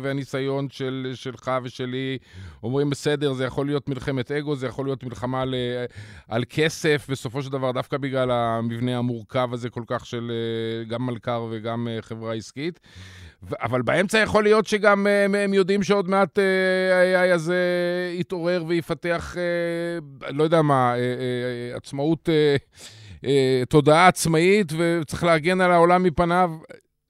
[0.02, 2.18] והניסיון של, שלך ושלי
[2.64, 5.56] אומרים, בסדר, זה יכול להיות מלחמת אגו, זה יכול להיות מלחמה על,
[6.28, 10.32] על כסף, בסופו של דבר, דווקא בגלל המבנה המורכב הזה כל כך של
[10.88, 12.80] גם מלכ"ר וגם חברה עסקית.
[13.62, 17.58] אבל באמצע יכול להיות שגם אה, הם יודעים שעוד מעט ה-AI אה, הזה
[18.14, 20.94] יתעורר ויפתח, אה, לא יודע מה,
[21.76, 22.30] עצמאות,
[23.70, 26.52] תודעה עצמאית, וצריך להגן על העולם מפניו.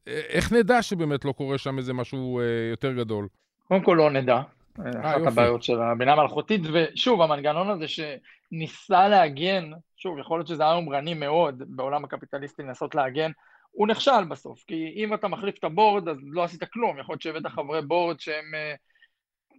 [0.07, 3.27] איך נדע שבאמת לא קורה שם איזה משהו יותר גדול?
[3.67, 4.41] קודם כל לא נדע.
[4.79, 10.73] אחת הבעיות של הבינה המלאכותית, ושוב, המנגנון הזה שניסה להגן, שוב, יכול להיות שזה היה
[10.73, 13.31] אומרני מאוד בעולם הקפיטליסטי לנסות להגן
[13.79, 17.21] הוא נכשל בסוף, כי אם אתה מחליף את הבורד אז לא עשית כלום, יכול להיות
[17.21, 19.55] שהבאת חברי בורד שהם uh,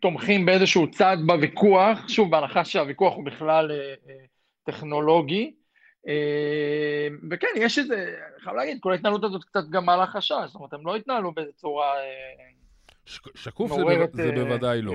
[0.00, 4.10] תומכים באיזשהו צד בוויכוח, שוב בהנחה שהוויכוח הוא בכלל uh, uh,
[4.64, 5.54] טכנולוגי,
[7.30, 10.86] וכן, יש איזה, חייב להגיד, כל ההתנהלות הזאת קצת גם מעלה חשש, זאת אומרת, הם
[10.86, 11.94] לא התנהלו בצורה...
[11.94, 12.58] Uh,
[13.34, 14.16] שקוף זה, ב...
[14.16, 14.92] זה אה, בוודאי לא.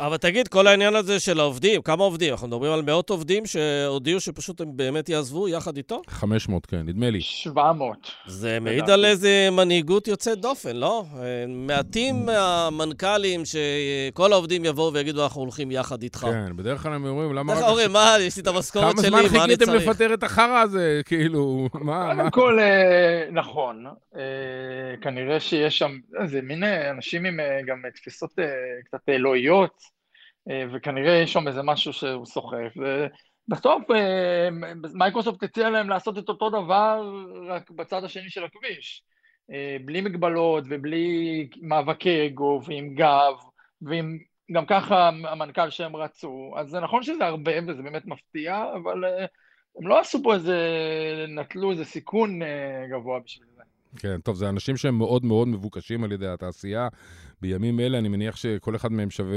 [0.00, 2.32] אבל תגיד, כל העניין הזה של העובדים, כמה עובדים?
[2.32, 6.02] אנחנו מדברים על מאות עובדים שהודיעו שפשוט הם באמת יעזבו יחד איתו?
[6.06, 7.20] 500, כן, נדמה לי.
[7.20, 8.10] 700.
[8.26, 11.04] זה מעיד על איזה מנהיגות יוצאת דופן, לא?
[11.48, 16.18] מעטים מהמנכ"לים שכל העובדים יבואו ויגידו, אנחנו הולכים יחד איתך.
[16.18, 17.54] כן, בדרך כלל הם אומרים, למה...
[17.54, 19.32] כלל אומרים, מה, יש לי את המשכורת שלי, מה אני צריך?
[19.32, 21.00] כמה זמן חיכיתם לפטר את החרא הזה?
[21.08, 22.14] כאילו, מה?
[22.14, 23.86] קודם כל, אה, נכון.
[24.16, 24.22] אה,
[25.00, 28.44] כנראה שיש שם, זה מין אנשים עם גם תפיסות אה,
[28.84, 29.82] קצת אלוהיות,
[30.50, 32.72] אה, וכנראה יש שם איזה משהו שהוא סוחף.
[32.76, 34.48] ובסוף אה,
[34.94, 37.12] מייקרוסופט הציע להם לעשות את אותו דבר
[37.48, 39.02] רק בצד השני של הכביש.
[39.84, 43.34] בלי מגבלות ובלי מאבקי אגו ועם גב
[43.82, 44.18] ועם
[44.52, 46.54] גם ככה המנכ"ל שהם רצו.
[46.56, 49.04] אז זה נכון שזה הרבה וזה באמת מפתיע, אבל
[49.78, 50.58] הם לא עשו פה איזה,
[51.28, 52.40] נטלו איזה סיכון
[52.90, 53.62] גבוה בשביל זה.
[53.98, 56.88] כן, טוב, זה אנשים שהם מאוד מאוד מבוקשים על ידי התעשייה.
[57.42, 59.36] בימים אלה אני מניח שכל אחד מהם שווה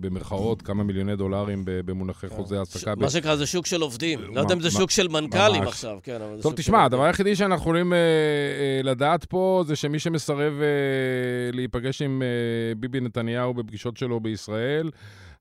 [0.00, 2.36] במרכאות כמה מיליוני דולרים במונחי כן.
[2.36, 2.94] חוזה העסקה.
[2.96, 4.20] מה שנקרא, זה שוק של עובדים.
[4.34, 7.36] לא יודע אם זה שוק של מנכ"לים עכשיו, כן, אבל זה טוב, תשמע, הדבר היחידי
[7.36, 10.66] שאנחנו יכולים אה, אה, לדעת פה זה שמי שמסרב אה,
[11.52, 12.22] להיפגש עם
[12.76, 14.90] ביבי נתניהו בפגישות שלו בישראל,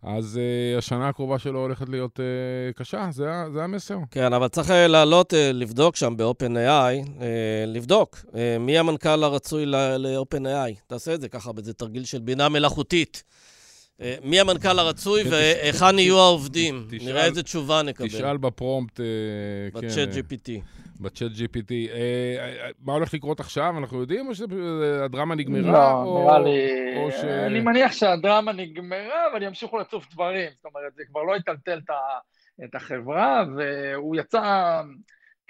[0.04, 3.98] אז uh, השנה הקרובה שלו הולכת להיות uh, קשה, זה, זה המסר.
[4.12, 7.22] כן, אבל צריך uh, לעלות, uh, לבדוק שם ב-OpenAI, uh,
[7.68, 10.88] לבדוק uh, מי המנכ"ל הרצוי ל-OpenAI.
[10.88, 13.24] תעשה את זה ככה, באיזה תרגיל של בינה מלאכותית.
[14.24, 16.88] מי המנכ"ל הרצוי והיכן יהיו העובדים.
[16.91, 18.08] נראה איזה תשובה נקבל.
[18.08, 19.00] תשאל בפרומפט,
[19.74, 19.88] כן.
[19.88, 20.50] בצ'אט GPT.
[21.02, 21.72] בצ'אט GPT.
[21.72, 23.78] אה, מה הולך לקרות עכשיו?
[23.78, 25.72] אנחנו יודעים, או שהדרמה נגמרה?
[25.72, 26.68] לא, או, נראה לי...
[26.98, 27.24] או ש...
[27.24, 30.50] אני מניח שהדרמה נגמרה, אבל ימשיכו לצוף דברים.
[30.56, 31.80] זאת אומרת, זה כבר לא יטלטל
[32.64, 34.82] את החברה, והוא יצא...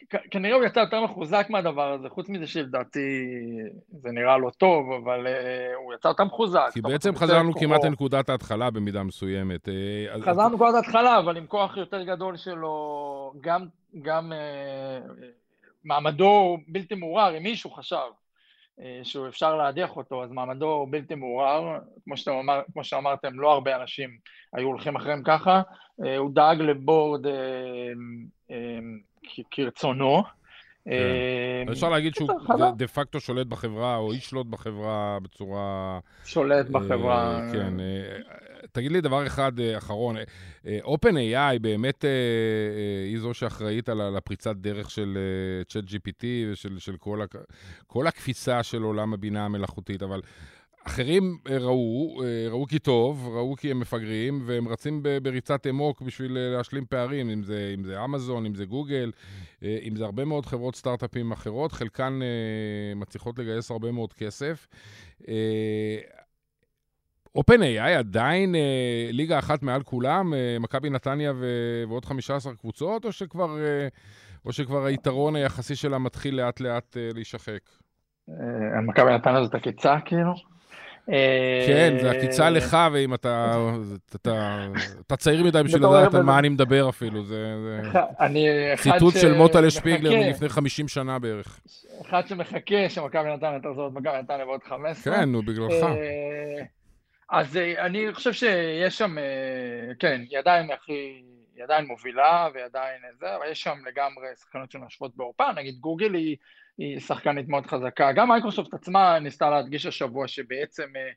[0.09, 3.25] כנראה הוא יצא יותר מחוזק מהדבר הזה, חוץ מזה שלדעתי
[3.91, 6.69] זה נראה לא טוב, אבל uh, הוא יצא יותר מחוזק.
[6.73, 9.69] כי בעצם חזרנו כמעט לנקודת ההתחלה במידה מסוימת.
[9.69, 13.65] אה, חזרנו לנקודת ההתחלה, אבל עם כוח יותר גדול שלו, גם,
[14.01, 15.23] גם uh,
[15.83, 18.07] מעמדו בלתי מעורער, אם מישהו חשב
[19.03, 24.09] שהוא אפשר להדיח אותו, אז מעמדו בלתי מעורער, כמו, שאמר, כמו שאמרתם, לא הרבה אנשים
[24.53, 25.61] היו הולכים אחריהם ככה,
[26.17, 27.25] הוא דאג לבורד...
[29.51, 30.23] כרצונו.
[30.87, 31.67] כן.
[31.67, 32.29] אה, אפשר להגיד שהוא
[32.77, 35.99] דה פקטו שולט בחברה, או ישלוט בחברה בצורה...
[36.25, 37.41] שולט אה, בחברה.
[37.51, 37.79] כן.
[37.79, 38.17] אה,
[38.71, 40.15] תגיד לי דבר אחד אחרון,
[40.65, 42.05] OpenAI באמת
[43.05, 45.17] היא זו שאחראית על הפריצת דרך של
[45.69, 46.95] ChatGPT ושל
[47.87, 50.21] כל הקפיצה של עולם הבינה המלאכותית, אבל
[50.87, 56.01] אחרים אה, ראו, אה, ראו כי טוב, ראו כי הם מפגרים, והם רצים בריצת אמוק
[56.01, 59.11] בשביל אה, להשלים פערים, אם זה, אם זה אמזון, אם זה גוגל,
[59.61, 62.19] אם זה הרבה מאוד חברות סטארט-אפים אחרות, חלקן
[62.95, 64.67] מצליחות לגייס הרבה מאוד כסף.
[67.37, 73.11] OpenAI עדיין אה, ליגה אחת מעל כולם, אה, מכבי נתניה ו- ועוד 15 קבוצות, או
[73.11, 73.87] שכבר, אה,
[74.45, 77.59] או שכבר היתרון היחסי שלה מתחיל לאט לאט אה, להישחק?
[78.87, 80.33] מכבי נתניה זאת עקיצה כאילו?
[81.67, 83.53] כן, זה עקיצה לך, ואם אתה,
[84.15, 87.55] אתה, צעיר מדי בשביל לדעת על מה אני מדבר אפילו, זה,
[88.77, 91.59] ציטוט של מוטלה שפיגלר מלפני 50 שנה בערך.
[92.01, 95.13] אחד שמחכה שמכבי נתניה תחזור מכבי נתניה בעוד 15.
[95.13, 95.83] כן, נו, בגללך.
[95.83, 96.63] אה,
[97.29, 101.23] אז אה, אני חושב שיש שם, אה, כן, היא עדיין הכי,
[101.55, 106.13] היא עדיין מובילה, והיא עדיין זה, אבל יש שם לגמרי שחקנות שנושבות בעורפה, נגיד גוגל
[106.13, 106.35] היא...
[106.77, 108.11] היא שחקנית מאוד חזקה.
[108.11, 111.11] גם מייקרוסופט עצמה ניסתה להדגיש השבוע שבעצם אה,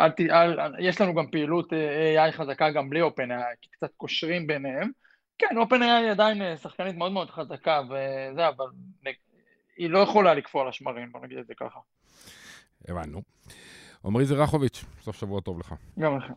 [0.00, 3.90] אה, אל, אל, יש לנו גם פעילות אה, AI חזקה גם בלי OpenAI, כי קצת
[3.96, 4.90] קושרים ביניהם,
[5.38, 8.66] כן, היא עדיין שחקנית מאוד מאוד חזקה וזה, אבל
[9.76, 11.78] היא לא יכולה לקפוא על השמרים, בוא נגיד את זה ככה.
[12.88, 13.22] הבנו.
[14.04, 15.74] עמרי זרחוביץ', סוף שבוע טוב לך.
[15.98, 16.32] גם לכם.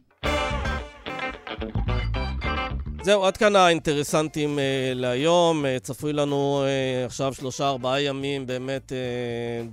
[3.06, 4.64] זהו, עד כאן האינטרסנטים אה,
[4.96, 5.66] להיום.
[5.66, 8.98] אה, צפוי לנו אה, עכשיו שלושה ארבעה ימים באמת אה,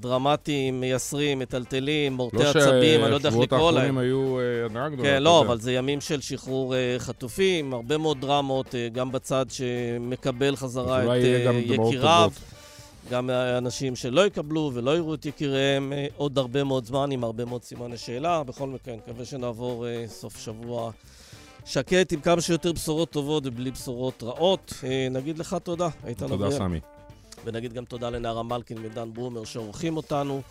[0.00, 3.84] דרמטיים, מייסרים, מטלטלים, מורטי לא עצבים, אני לא יודע איך לקרוא להם.
[3.84, 5.08] שהשבועות האחרונים היו אה, הנאה גדולה.
[5.08, 5.40] כן, לא.
[5.40, 11.04] אבל זה ימים של שחרור אה, חטופים, הרבה מאוד דרמות, אה, גם בצד שמקבל חזרה
[11.04, 12.30] את אה, יקיריו.
[13.10, 17.44] גם אנשים שלא יקבלו ולא יראו את יקיריהם אה, עוד הרבה מאוד זמן עם הרבה
[17.44, 18.42] מאוד סימני שאלה.
[18.42, 20.90] בכל מקרה, נקווה שנעבור אה, סוף שבוע
[21.64, 24.74] שקט עם כמה שיותר בשורות טובות ובלי בשורות רעות.
[24.84, 26.38] אה, נגיד לך תודה, איתן אביאל.
[26.38, 26.80] תודה, סמי.
[27.44, 30.42] ונגיד גם תודה לנערה מלקין ודן ברומר שעורכים אותנו.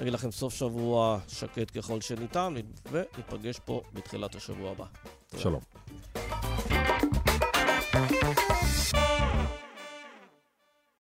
[0.00, 2.54] נגיד לכם סוף שבוע שקט ככל שניתן,
[2.92, 4.84] וניפגש פה בתחילת השבוע הבא.
[5.36, 5.60] שלום.